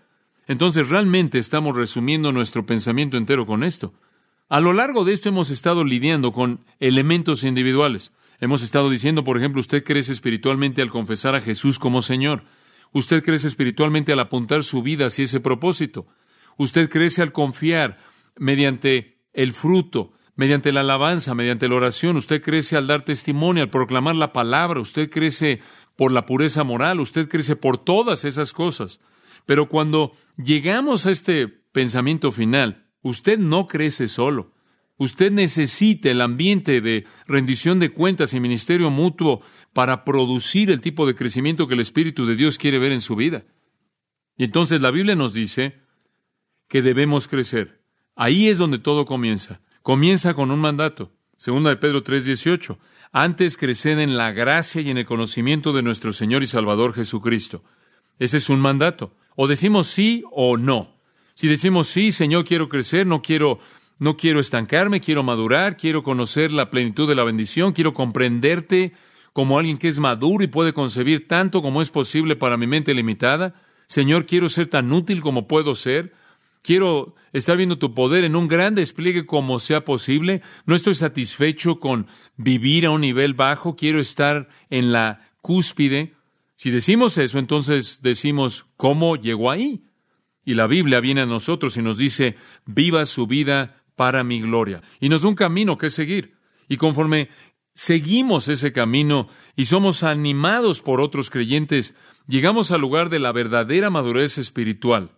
Entonces 0.46 0.88
realmente 0.88 1.40
estamos 1.40 1.76
resumiendo 1.76 2.32
nuestro 2.32 2.64
pensamiento 2.64 3.18
entero 3.18 3.48
con 3.48 3.64
esto. 3.64 3.96
A 4.50 4.60
lo 4.60 4.72
largo 4.72 5.04
de 5.04 5.14
esto 5.14 5.30
hemos 5.30 5.50
estado 5.50 5.84
lidiando 5.84 6.32
con 6.32 6.64
elementos 6.80 7.44
individuales. 7.44 8.14
Hemos 8.40 8.62
estado 8.62 8.90
diciendo, 8.90 9.24
por 9.24 9.38
ejemplo, 9.38 9.60
usted 9.60 9.84
crece 9.84 10.12
espiritualmente 10.12 10.82
al 10.82 10.90
confesar 10.90 11.36
a 11.36 11.42
Jesús 11.42 11.78
como 11.78 12.02
Señor. 12.02 12.44
Usted 12.92 13.24
crece 13.24 13.48
espiritualmente 13.48 14.14
al 14.14 14.20
apuntar 14.20 14.64
su 14.64 14.82
vida 14.82 15.08
hacia 15.08 15.26
ese 15.26 15.40
propósito. 15.40 16.08
Usted 16.58 16.90
crece 16.90 17.22
al 17.22 17.32
confiar 17.32 17.98
mediante 18.38 19.20
el 19.34 19.54
fruto, 19.54 20.14
mediante 20.36 20.72
la 20.72 20.82
alabanza, 20.82 21.36
mediante 21.36 21.68
la 21.68 21.76
oración. 21.76 22.16
Usted 22.16 22.42
crece 22.42 22.78
al 22.78 22.88
dar 22.88 23.04
testimonio, 23.04 23.64
al 23.64 23.70
proclamar 23.70 24.16
la 24.16 24.32
palabra. 24.32 24.80
Usted 24.80 25.10
crece 25.10 25.60
por 25.98 26.12
la 26.14 26.26
pureza 26.26 26.64
moral. 26.64 27.02
Usted 27.02 27.28
crece 27.28 27.58
por 27.58 27.78
todas 27.78 28.24
esas 28.24 28.54
cosas. 28.54 29.02
Pero 29.46 29.68
cuando 29.68 30.14
llegamos 30.38 31.06
a 31.06 31.12
este 31.12 31.48
pensamiento 31.48 32.32
final, 32.32 32.88
usted 33.02 33.38
no 33.38 33.68
crece 33.68 34.08
solo. 34.08 34.54
Usted 35.00 35.32
necesita 35.32 36.12
el 36.12 36.20
ambiente 36.20 36.82
de 36.82 37.06
rendición 37.26 37.80
de 37.80 37.92
cuentas 37.92 38.34
y 38.34 38.42
ministerio 38.42 38.92
mutuo 38.92 39.42
para 39.72 40.04
producir 40.04 40.70
el 40.70 40.82
tipo 40.82 41.08
de 41.08 41.16
crecimiento 41.16 41.68
que 41.70 41.76
el 41.76 41.80
Espíritu 41.80 42.26
de 42.26 42.36
Dios 42.36 42.58
quiere 42.58 42.80
ver 42.80 42.92
en 42.92 43.00
su 43.00 43.16
vida. 43.16 43.46
Y 44.38 44.44
entonces 44.44 44.82
la 44.82 44.92
Biblia 44.92 45.16
nos 45.16 45.34
dice 45.34 45.80
que 46.68 46.82
debemos 46.82 47.30
crecer. 47.30 47.82
Ahí 48.14 48.50
es 48.50 48.58
donde 48.58 48.78
todo 48.78 49.06
comienza. 49.06 49.62
Comienza 49.84 50.34
con 50.34 50.52
un 50.52 50.60
mandato. 50.60 51.14
Segunda 51.38 51.70
de 51.70 51.78
Pedro 51.78 52.04
3:18. 52.04 52.78
Antes 53.14 53.56
creced 53.56 54.00
en 54.00 54.18
la 54.18 54.34
gracia 54.34 54.82
y 54.82 54.90
en 54.90 54.98
el 54.98 55.06
conocimiento 55.06 55.72
de 55.72 55.82
nuestro 55.82 56.12
Señor 56.12 56.44
y 56.44 56.48
Salvador 56.48 56.94
Jesucristo. 56.94 57.64
Ese 58.20 58.36
es 58.36 58.50
un 58.50 58.60
mandato. 58.60 59.16
O 59.38 59.48
decimos 59.48 59.88
sí 59.88 60.26
o 60.32 60.58
no. 60.58 61.00
Si 61.36 61.48
decimos 61.48 61.88
sí, 61.88 62.12
Señor, 62.12 62.44
quiero 62.44 62.68
crecer, 62.68 63.08
no 63.08 63.22
quiero 63.22 63.60
no 64.00 64.16
quiero 64.18 64.40
estancarme, 64.40 65.02
quiero 65.02 65.24
madurar, 65.24 65.78
quiero 65.78 66.04
conocer 66.04 66.52
la 66.52 66.70
plenitud 66.70 67.08
de 67.08 67.16
la 67.16 67.26
bendición, 67.26 67.74
quiero 67.74 67.94
comprenderte 67.94 68.94
como 69.34 69.60
alguien 69.60 69.78
que 69.78 69.88
es 69.88 70.00
maduro 70.00 70.44
y 70.44 70.48
puede 70.48 70.74
concebir 70.74 71.28
tanto 71.28 71.62
como 71.62 71.82
es 71.82 71.92
posible 71.92 72.36
para 72.36 72.58
mi 72.58 72.66
mente 72.66 72.94
limitada. 72.94 73.62
Señor, 73.88 74.26
quiero 74.26 74.50
ser 74.50 74.68
tan 74.68 74.92
útil 74.92 75.22
como 75.22 75.48
puedo 75.48 75.76
ser. 75.76 76.14
Quiero 76.62 77.16
estar 77.32 77.58
viendo 77.58 77.78
tu 77.78 77.94
poder 77.94 78.24
en 78.24 78.36
un 78.36 78.48
gran 78.48 78.76
despliegue 78.76 79.26
como 79.26 79.60
sea 79.60 79.86
posible. 79.86 80.42
No 80.66 80.76
estoy 80.76 80.96
satisfecho 80.96 81.80
con 81.80 82.08
vivir 82.38 82.86
a 82.86 82.92
un 82.92 83.02
nivel 83.02 83.34
bajo. 83.34 83.76
Quiero 83.76 84.00
estar 84.00 84.50
en 84.70 84.92
la 84.92 85.30
cúspide. 85.42 86.14
Si 86.56 86.70
decimos 86.70 87.18
eso, 87.18 87.40
entonces 87.40 88.02
decimos, 88.02 88.66
¿cómo 88.76 89.16
llegó 89.16 89.50
ahí? 89.52 89.84
Y 90.44 90.56
la 90.56 90.68
Biblia 90.68 91.00
viene 91.00 91.22
a 91.22 91.26
nosotros 91.26 91.78
y 91.78 91.82
nos 91.82 91.98
dice, 91.98 92.36
viva 92.66 93.06
su 93.06 93.28
vida 93.28 93.79
para 94.00 94.24
mi 94.24 94.40
gloria. 94.40 94.82
Y 95.02 95.10
nos 95.10 95.24
da 95.24 95.28
un 95.28 95.36
camino 95.36 95.78
que 95.78 95.90
seguir. 95.90 96.38
Y 96.70 96.78
conforme 96.78 97.28
seguimos 97.76 98.48
ese 98.48 98.72
camino 98.72 99.28
y 99.58 99.66
somos 99.66 100.04
animados 100.04 100.80
por 100.80 101.02
otros 101.02 101.30
creyentes, 101.30 101.96
llegamos 102.26 102.72
al 102.72 102.80
lugar 102.80 103.10
de 103.10 103.20
la 103.20 103.34
verdadera 103.34 103.90
madurez 103.90 104.38
espiritual. 104.38 105.12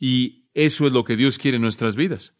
Y 0.00 0.48
eso 0.54 0.86
es 0.86 0.94
lo 0.94 1.04
que 1.04 1.16
Dios 1.16 1.36
quiere 1.36 1.56
en 1.56 1.62
nuestras 1.64 1.96
vidas. 1.96 2.32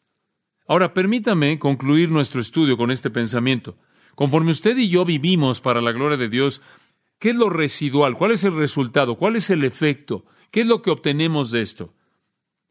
Ahora, 0.66 0.94
permítame 0.94 1.58
concluir 1.58 2.10
nuestro 2.10 2.40
estudio 2.40 2.78
con 2.78 2.90
este 2.90 3.10
pensamiento. 3.10 3.76
Conforme 4.14 4.52
usted 4.52 4.78
y 4.78 4.88
yo 4.88 5.04
vivimos 5.04 5.60
para 5.60 5.82
la 5.82 5.92
gloria 5.92 6.16
de 6.16 6.30
Dios, 6.30 6.62
¿qué 7.18 7.28
es 7.28 7.36
lo 7.36 7.50
residual? 7.50 8.14
¿Cuál 8.14 8.30
es 8.30 8.42
el 8.44 8.56
resultado? 8.56 9.16
¿Cuál 9.16 9.36
es 9.36 9.50
el 9.50 9.62
efecto? 9.64 10.24
¿Qué 10.50 10.62
es 10.62 10.66
lo 10.66 10.80
que 10.80 10.90
obtenemos 10.90 11.50
de 11.50 11.60
esto? 11.60 11.92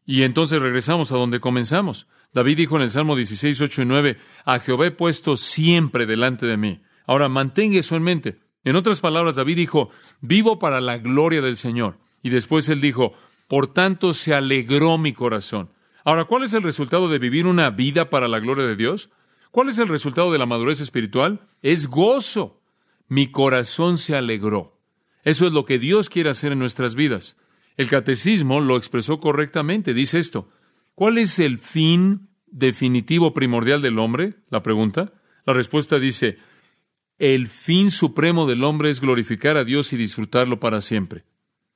Y 0.04 0.24
entonces 0.24 0.60
regresamos 0.60 1.12
a 1.12 1.16
donde 1.16 1.38
comenzamos. 1.38 2.08
David 2.34 2.56
dijo 2.56 2.76
en 2.76 2.82
el 2.82 2.90
Salmo 2.90 3.14
16, 3.14 3.60
8 3.60 3.82
y 3.82 3.84
9, 3.86 4.18
a 4.44 4.58
Jehová 4.58 4.86
he 4.86 4.90
puesto 4.90 5.36
siempre 5.36 6.04
delante 6.04 6.46
de 6.46 6.56
mí. 6.56 6.82
Ahora, 7.06 7.28
mantenga 7.28 7.78
eso 7.78 7.94
en 7.96 8.02
mente. 8.02 8.38
En 8.64 8.76
otras 8.76 9.00
palabras, 9.00 9.36
David 9.36 9.56
dijo, 9.56 9.90
vivo 10.20 10.58
para 10.58 10.80
la 10.80 10.98
gloria 10.98 11.40
del 11.40 11.56
Señor. 11.56 11.98
Y 12.22 12.30
después 12.30 12.68
él 12.68 12.80
dijo, 12.80 13.12
por 13.46 13.72
tanto 13.72 14.12
se 14.14 14.34
alegró 14.34 14.98
mi 14.98 15.12
corazón. 15.12 15.70
Ahora, 16.02 16.24
¿cuál 16.24 16.42
es 16.42 16.54
el 16.54 16.62
resultado 16.62 17.08
de 17.08 17.18
vivir 17.18 17.46
una 17.46 17.70
vida 17.70 18.10
para 18.10 18.26
la 18.26 18.40
gloria 18.40 18.66
de 18.66 18.76
Dios? 18.76 19.10
¿Cuál 19.50 19.68
es 19.68 19.78
el 19.78 19.88
resultado 19.88 20.32
de 20.32 20.38
la 20.38 20.46
madurez 20.46 20.80
espiritual? 20.80 21.46
Es 21.62 21.86
gozo. 21.86 22.60
Mi 23.06 23.30
corazón 23.30 23.98
se 23.98 24.16
alegró. 24.16 24.80
Eso 25.22 25.46
es 25.46 25.52
lo 25.52 25.64
que 25.64 25.78
Dios 25.78 26.08
quiere 26.08 26.30
hacer 26.30 26.52
en 26.52 26.58
nuestras 26.58 26.94
vidas. 26.96 27.36
El 27.76 27.88
catecismo 27.88 28.60
lo 28.60 28.76
expresó 28.76 29.20
correctamente. 29.20 29.94
Dice 29.94 30.18
esto, 30.18 30.48
¿Cuál 30.94 31.18
es 31.18 31.40
el 31.40 31.58
fin 31.58 32.28
definitivo 32.46 33.34
primordial 33.34 33.82
del 33.82 33.98
hombre? 33.98 34.34
La 34.50 34.62
pregunta. 34.62 35.12
La 35.44 35.52
respuesta 35.52 35.98
dice, 35.98 36.38
el 37.18 37.48
fin 37.48 37.90
supremo 37.90 38.46
del 38.46 38.62
hombre 38.62 38.90
es 38.90 39.00
glorificar 39.00 39.56
a 39.56 39.64
Dios 39.64 39.92
y 39.92 39.96
disfrutarlo 39.96 40.60
para 40.60 40.80
siempre. 40.80 41.24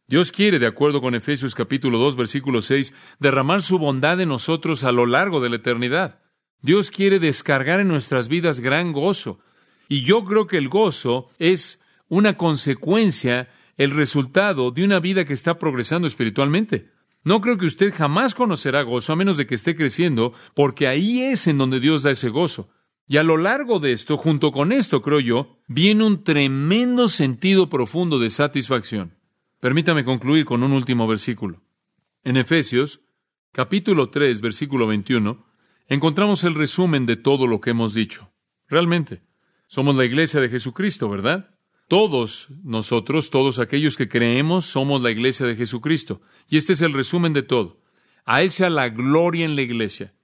Dios 0.06 0.30
quiere, 0.30 0.58
de 0.58 0.66
acuerdo 0.66 1.00
con 1.00 1.14
Efesios 1.14 1.54
capítulo 1.54 1.98
2, 1.98 2.16
versículo 2.16 2.60
6, 2.60 2.94
derramar 3.18 3.60
su 3.60 3.78
bondad 3.78 4.20
en 4.20 4.30
nosotros 4.30 4.84
a 4.84 4.92
lo 4.92 5.04
largo 5.04 5.40
de 5.40 5.50
la 5.50 5.56
eternidad. 5.56 6.20
Dios 6.62 6.90
quiere 6.90 7.18
descargar 7.18 7.80
en 7.80 7.88
nuestras 7.88 8.28
vidas 8.28 8.60
gran 8.60 8.92
gozo. 8.92 9.40
Y 9.88 10.02
yo 10.02 10.24
creo 10.24 10.46
que 10.46 10.58
el 10.58 10.68
gozo 10.68 11.28
es 11.38 11.80
una 12.08 12.36
consecuencia, 12.36 13.48
el 13.76 13.90
resultado 13.90 14.70
de 14.70 14.84
una 14.84 15.00
vida 15.00 15.24
que 15.24 15.34
está 15.34 15.58
progresando 15.58 16.06
espiritualmente. 16.06 16.90
No 17.28 17.42
creo 17.42 17.58
que 17.58 17.66
usted 17.66 17.92
jamás 17.94 18.34
conocerá 18.34 18.80
gozo 18.80 19.12
a 19.12 19.16
menos 19.16 19.36
de 19.36 19.46
que 19.46 19.54
esté 19.54 19.76
creciendo, 19.76 20.32
porque 20.54 20.86
ahí 20.86 21.20
es 21.20 21.46
en 21.46 21.58
donde 21.58 21.78
Dios 21.78 22.02
da 22.02 22.10
ese 22.10 22.30
gozo. 22.30 22.70
Y 23.06 23.18
a 23.18 23.22
lo 23.22 23.36
largo 23.36 23.80
de 23.80 23.92
esto, 23.92 24.16
junto 24.16 24.50
con 24.50 24.72
esto, 24.72 25.02
creo 25.02 25.20
yo, 25.20 25.58
viene 25.66 26.04
un 26.04 26.24
tremendo 26.24 27.06
sentido 27.06 27.68
profundo 27.68 28.18
de 28.18 28.30
satisfacción. 28.30 29.18
Permítame 29.60 30.06
concluir 30.06 30.46
con 30.46 30.62
un 30.62 30.72
último 30.72 31.06
versículo. 31.06 31.60
En 32.24 32.38
Efesios, 32.38 33.02
capítulo 33.52 34.08
3, 34.08 34.40
versículo 34.40 34.86
21, 34.86 35.44
encontramos 35.86 36.44
el 36.44 36.54
resumen 36.54 37.04
de 37.04 37.16
todo 37.16 37.46
lo 37.46 37.60
que 37.60 37.72
hemos 37.72 37.92
dicho. 37.92 38.32
Realmente, 38.68 39.20
somos 39.66 39.96
la 39.96 40.06
iglesia 40.06 40.40
de 40.40 40.48
Jesucristo, 40.48 41.10
¿verdad? 41.10 41.57
Todos 41.88 42.48
nosotros, 42.62 43.30
todos 43.30 43.58
aquellos 43.58 43.96
que 43.96 44.08
creemos, 44.08 44.66
somos 44.66 45.02
la 45.02 45.10
iglesia 45.10 45.46
de 45.46 45.56
Jesucristo. 45.56 46.20
Y 46.48 46.58
este 46.58 46.74
es 46.74 46.82
el 46.82 46.92
resumen 46.92 47.32
de 47.32 47.42
todo. 47.42 47.80
A 48.26 48.42
Él 48.42 48.50
sea 48.50 48.68
la 48.68 48.90
gloria 48.90 49.46
en 49.46 49.56
la 49.56 49.62
iglesia. 49.62 50.14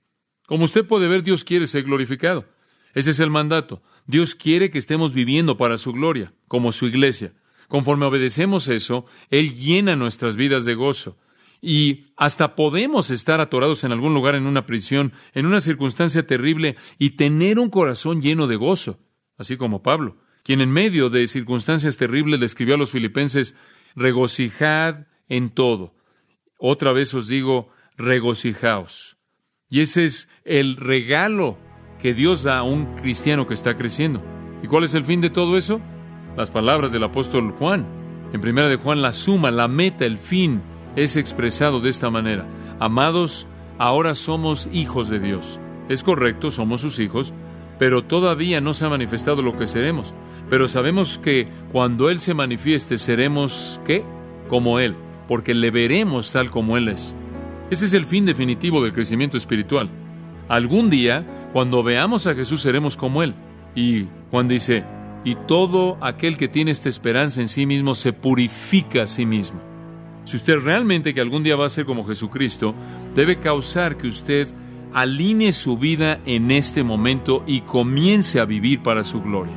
Como 0.46 0.64
usted 0.64 0.86
puede 0.86 1.08
ver, 1.08 1.22
Dios 1.22 1.42
quiere 1.42 1.66
ser 1.66 1.84
glorificado. 1.84 2.46
Ese 2.92 3.12
es 3.12 3.20
el 3.20 3.30
mandato. 3.30 3.82
Dios 4.06 4.34
quiere 4.34 4.70
que 4.70 4.76
estemos 4.76 5.14
viviendo 5.14 5.56
para 5.56 5.78
su 5.78 5.92
gloria, 5.92 6.34
como 6.48 6.70
su 6.70 6.86
iglesia. 6.86 7.32
Conforme 7.68 8.04
obedecemos 8.04 8.68
eso, 8.68 9.06
Él 9.30 9.54
llena 9.54 9.96
nuestras 9.96 10.36
vidas 10.36 10.66
de 10.66 10.74
gozo. 10.74 11.18
Y 11.62 12.08
hasta 12.18 12.56
podemos 12.56 13.10
estar 13.10 13.40
atorados 13.40 13.84
en 13.84 13.92
algún 13.92 14.12
lugar 14.12 14.34
en 14.34 14.46
una 14.46 14.66
prisión, 14.66 15.14
en 15.32 15.46
una 15.46 15.62
circunstancia 15.62 16.26
terrible, 16.26 16.76
y 16.98 17.10
tener 17.10 17.58
un 17.58 17.70
corazón 17.70 18.20
lleno 18.20 18.46
de 18.46 18.56
gozo, 18.56 19.00
así 19.38 19.56
como 19.56 19.82
Pablo, 19.82 20.18
quien 20.44 20.60
en 20.60 20.70
medio 20.70 21.10
de 21.10 21.26
circunstancias 21.26 21.96
terribles 21.96 22.38
le 22.38 22.46
escribió 22.46 22.76
a 22.76 22.78
los 22.78 22.90
filipenses, 22.90 23.56
regocijad 23.96 25.06
en 25.28 25.50
todo. 25.50 25.94
Otra 26.58 26.92
vez 26.92 27.12
os 27.14 27.26
digo, 27.28 27.70
regocijaos. 27.96 29.16
Y 29.68 29.80
ese 29.80 30.04
es 30.04 30.28
el 30.44 30.76
regalo 30.76 31.58
que 31.98 32.14
Dios 32.14 32.42
da 32.42 32.58
a 32.58 32.62
un 32.62 32.94
cristiano 32.96 33.46
que 33.46 33.54
está 33.54 33.74
creciendo. 33.74 34.22
¿Y 34.62 34.66
cuál 34.66 34.84
es 34.84 34.94
el 34.94 35.04
fin 35.04 35.20
de 35.20 35.30
todo 35.30 35.56
eso? 35.56 35.80
Las 36.36 36.50
palabras 36.50 36.92
del 36.92 37.04
apóstol 37.04 37.52
Juan. 37.52 37.86
En 38.32 38.40
primera 38.40 38.68
de 38.68 38.76
Juan, 38.76 39.00
la 39.00 39.12
suma, 39.12 39.50
la 39.50 39.68
meta, 39.68 40.04
el 40.04 40.18
fin 40.18 40.62
es 40.96 41.16
expresado 41.16 41.80
de 41.80 41.88
esta 41.88 42.10
manera. 42.10 42.46
Amados, 42.78 43.46
ahora 43.78 44.14
somos 44.14 44.68
hijos 44.72 45.08
de 45.08 45.20
Dios. 45.20 45.58
Es 45.88 46.02
correcto, 46.02 46.50
somos 46.50 46.82
sus 46.82 46.98
hijos, 46.98 47.32
pero 47.78 48.04
todavía 48.04 48.60
no 48.60 48.74
se 48.74 48.84
ha 48.84 48.88
manifestado 48.88 49.42
lo 49.42 49.56
que 49.56 49.66
seremos. 49.66 50.14
Pero 50.50 50.68
sabemos 50.68 51.18
que 51.18 51.48
cuando 51.72 52.10
Él 52.10 52.20
se 52.20 52.34
manifieste 52.34 52.98
seremos, 52.98 53.80
¿qué? 53.84 54.04
Como 54.48 54.78
Él, 54.78 54.94
porque 55.26 55.54
le 55.54 55.70
veremos 55.70 56.32
tal 56.32 56.50
como 56.50 56.76
Él 56.76 56.88
es. 56.88 57.16
Ese 57.70 57.86
es 57.86 57.94
el 57.94 58.04
fin 58.04 58.26
definitivo 58.26 58.82
del 58.82 58.92
crecimiento 58.92 59.36
espiritual. 59.36 59.88
Algún 60.48 60.90
día, 60.90 61.48
cuando 61.52 61.82
veamos 61.82 62.26
a 62.26 62.34
Jesús, 62.34 62.60
seremos 62.60 62.96
como 62.96 63.22
Él. 63.22 63.34
Y 63.74 64.04
Juan 64.30 64.48
dice, 64.48 64.84
y 65.24 65.34
todo 65.34 65.96
aquel 66.02 66.36
que 66.36 66.48
tiene 66.48 66.70
esta 66.70 66.90
esperanza 66.90 67.40
en 67.40 67.48
sí 67.48 67.64
mismo 67.64 67.94
se 67.94 68.12
purifica 68.12 69.02
a 69.02 69.06
sí 69.06 69.24
mismo. 69.24 69.60
Si 70.24 70.36
usted 70.36 70.58
realmente 70.58 71.14
que 71.14 71.20
algún 71.20 71.42
día 71.42 71.56
va 71.56 71.66
a 71.66 71.70
ser 71.70 71.86
como 71.86 72.06
Jesucristo, 72.06 72.74
debe 73.14 73.38
causar 73.38 73.96
que 73.96 74.06
usted 74.06 74.48
alinee 74.94 75.52
su 75.52 75.76
vida 75.76 76.20
en 76.24 76.52
este 76.52 76.84
momento 76.84 77.42
y 77.46 77.62
comience 77.62 78.38
a 78.38 78.44
vivir 78.44 78.82
para 78.82 79.02
su 79.02 79.20
gloria. 79.20 79.52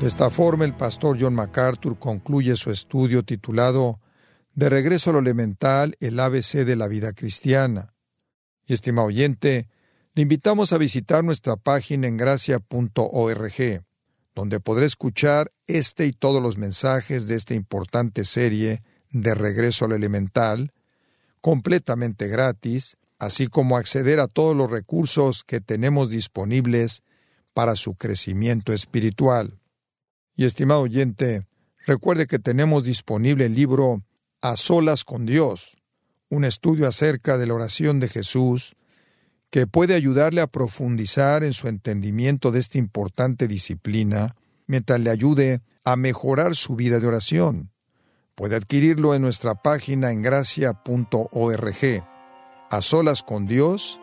De 0.00 0.06
esta 0.06 0.28
forma, 0.28 0.64
el 0.64 0.74
pastor 0.74 1.16
John 1.18 1.34
MacArthur 1.34 1.98
concluye 1.98 2.56
su 2.56 2.70
estudio 2.70 3.22
titulado 3.22 4.00
De 4.54 4.68
regreso 4.68 5.10
a 5.10 5.12
lo 5.14 5.18
elemental, 5.20 5.96
el 6.00 6.18
ABC 6.18 6.64
de 6.64 6.76
la 6.76 6.88
vida 6.88 7.12
cristiana. 7.12 7.94
Y 8.66 8.74
estimado 8.74 9.06
oyente, 9.06 9.68
le 10.14 10.22
invitamos 10.22 10.72
a 10.72 10.78
visitar 10.78 11.24
nuestra 11.24 11.56
página 11.56 12.08
en 12.08 12.16
gracia.org 12.16 13.84
donde 14.36 14.60
podré 14.60 14.84
escuchar 14.84 15.50
este 15.66 16.06
y 16.06 16.12
todos 16.12 16.42
los 16.42 16.58
mensajes 16.58 17.26
de 17.26 17.36
esta 17.36 17.54
importante 17.54 18.24
serie 18.24 18.82
de 19.10 19.34
Regreso 19.34 19.84
al 19.84 19.92
Elemental, 19.92 20.72
completamente 21.40 22.28
gratis, 22.28 22.96
así 23.18 23.46
como 23.46 23.76
acceder 23.76 24.20
a 24.20 24.28
todos 24.28 24.56
los 24.56 24.70
recursos 24.70 25.44
que 25.44 25.60
tenemos 25.60 26.10
disponibles 26.10 27.02
para 27.54 27.76
su 27.76 27.94
crecimiento 27.94 28.72
espiritual. 28.72 29.58
Y 30.36 30.44
estimado 30.44 30.82
oyente, 30.82 31.46
recuerde 31.86 32.26
que 32.26 32.38
tenemos 32.38 32.84
disponible 32.84 33.46
el 33.46 33.54
libro 33.54 34.02
A 34.42 34.56
solas 34.56 35.04
con 35.04 35.24
Dios, 35.24 35.76
un 36.28 36.44
estudio 36.44 36.86
acerca 36.86 37.38
de 37.38 37.46
la 37.46 37.54
oración 37.54 38.00
de 38.00 38.08
Jesús, 38.08 38.76
que 39.50 39.66
puede 39.66 39.94
ayudarle 39.94 40.40
a 40.40 40.48
profundizar 40.48 41.44
en 41.44 41.52
su 41.52 41.68
entendimiento 41.68 42.50
de 42.50 42.58
esta 42.58 42.78
importante 42.78 43.48
disciplina, 43.48 44.34
mientras 44.66 45.00
le 45.00 45.10
ayude 45.10 45.62
a 45.84 45.96
mejorar 45.96 46.56
su 46.56 46.74
vida 46.74 46.98
de 46.98 47.06
oración. 47.06 47.70
Puede 48.36 48.56
adquirirlo 48.56 49.14
en 49.14 49.22
nuestra 49.22 49.54
página 49.54 50.12
en 50.12 50.20
gracia.org. 50.20 52.04
A 52.70 52.82
solas 52.82 53.22
con 53.22 53.46
Dios, 53.46 53.98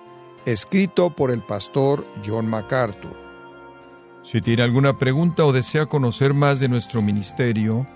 escrito 0.47 1.15
por 1.15 1.29
el 1.29 1.43
pastor 1.43 2.03
John 2.25 2.47
MacArthur. 2.47 3.15
Si 4.23 4.41
tiene 4.41 4.63
alguna 4.63 4.97
pregunta 4.97 5.45
o 5.45 5.53
desea 5.53 5.85
conocer 5.85 6.33
más 6.33 6.59
de 6.59 6.67
nuestro 6.67 7.03
ministerio, 7.03 7.87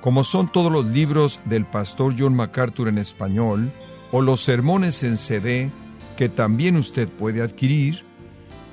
como 0.00 0.22
son 0.22 0.52
todos 0.52 0.70
los 0.70 0.84
libros 0.84 1.40
del 1.46 1.66
pastor 1.66 2.14
John 2.16 2.36
MacArthur 2.36 2.86
en 2.86 2.98
español, 2.98 3.72
o 4.12 4.22
los 4.22 4.42
sermones 4.42 5.02
en 5.02 5.16
CD, 5.16 5.72
que 6.16 6.28
también 6.28 6.76
usted 6.76 7.08
puede 7.08 7.42
adquirir, 7.42 8.04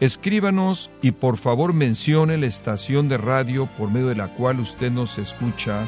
escríbanos 0.01 0.91
y 1.01 1.09
por 1.13 1.37
favor 1.37 1.73
mencione 1.73 2.37
la 2.37 2.45
estación 2.45 3.09
de 3.09 3.17
radio 3.17 3.67
por 3.75 3.89
medio 3.89 4.09
de 4.09 4.15
la 4.15 4.35
cual 4.35 4.59
usted 4.59 4.91
nos 4.91 5.17
escucha 5.17 5.87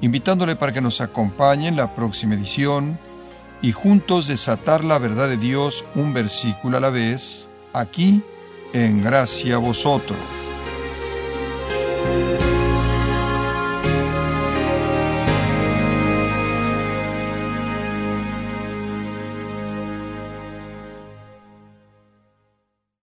invitándole 0.00 0.56
para 0.56 0.72
que 0.72 0.80
nos 0.80 1.00
acompañe 1.00 1.68
en 1.68 1.76
la 1.76 1.94
próxima 1.94 2.34
edición 2.34 2.98
y 3.62 3.72
juntos 3.72 4.26
desatar 4.26 4.84
la 4.84 4.98
verdad 4.98 5.28
de 5.28 5.36
Dios 5.36 5.84
un 5.94 6.12
versículo 6.12 6.76
a 6.76 6.80
la 6.80 6.90
vez, 6.90 7.48
aquí 7.72 8.22
en 8.72 9.02
Gracia 9.02 9.56
a 9.56 9.58
Vosotros. 9.58 10.45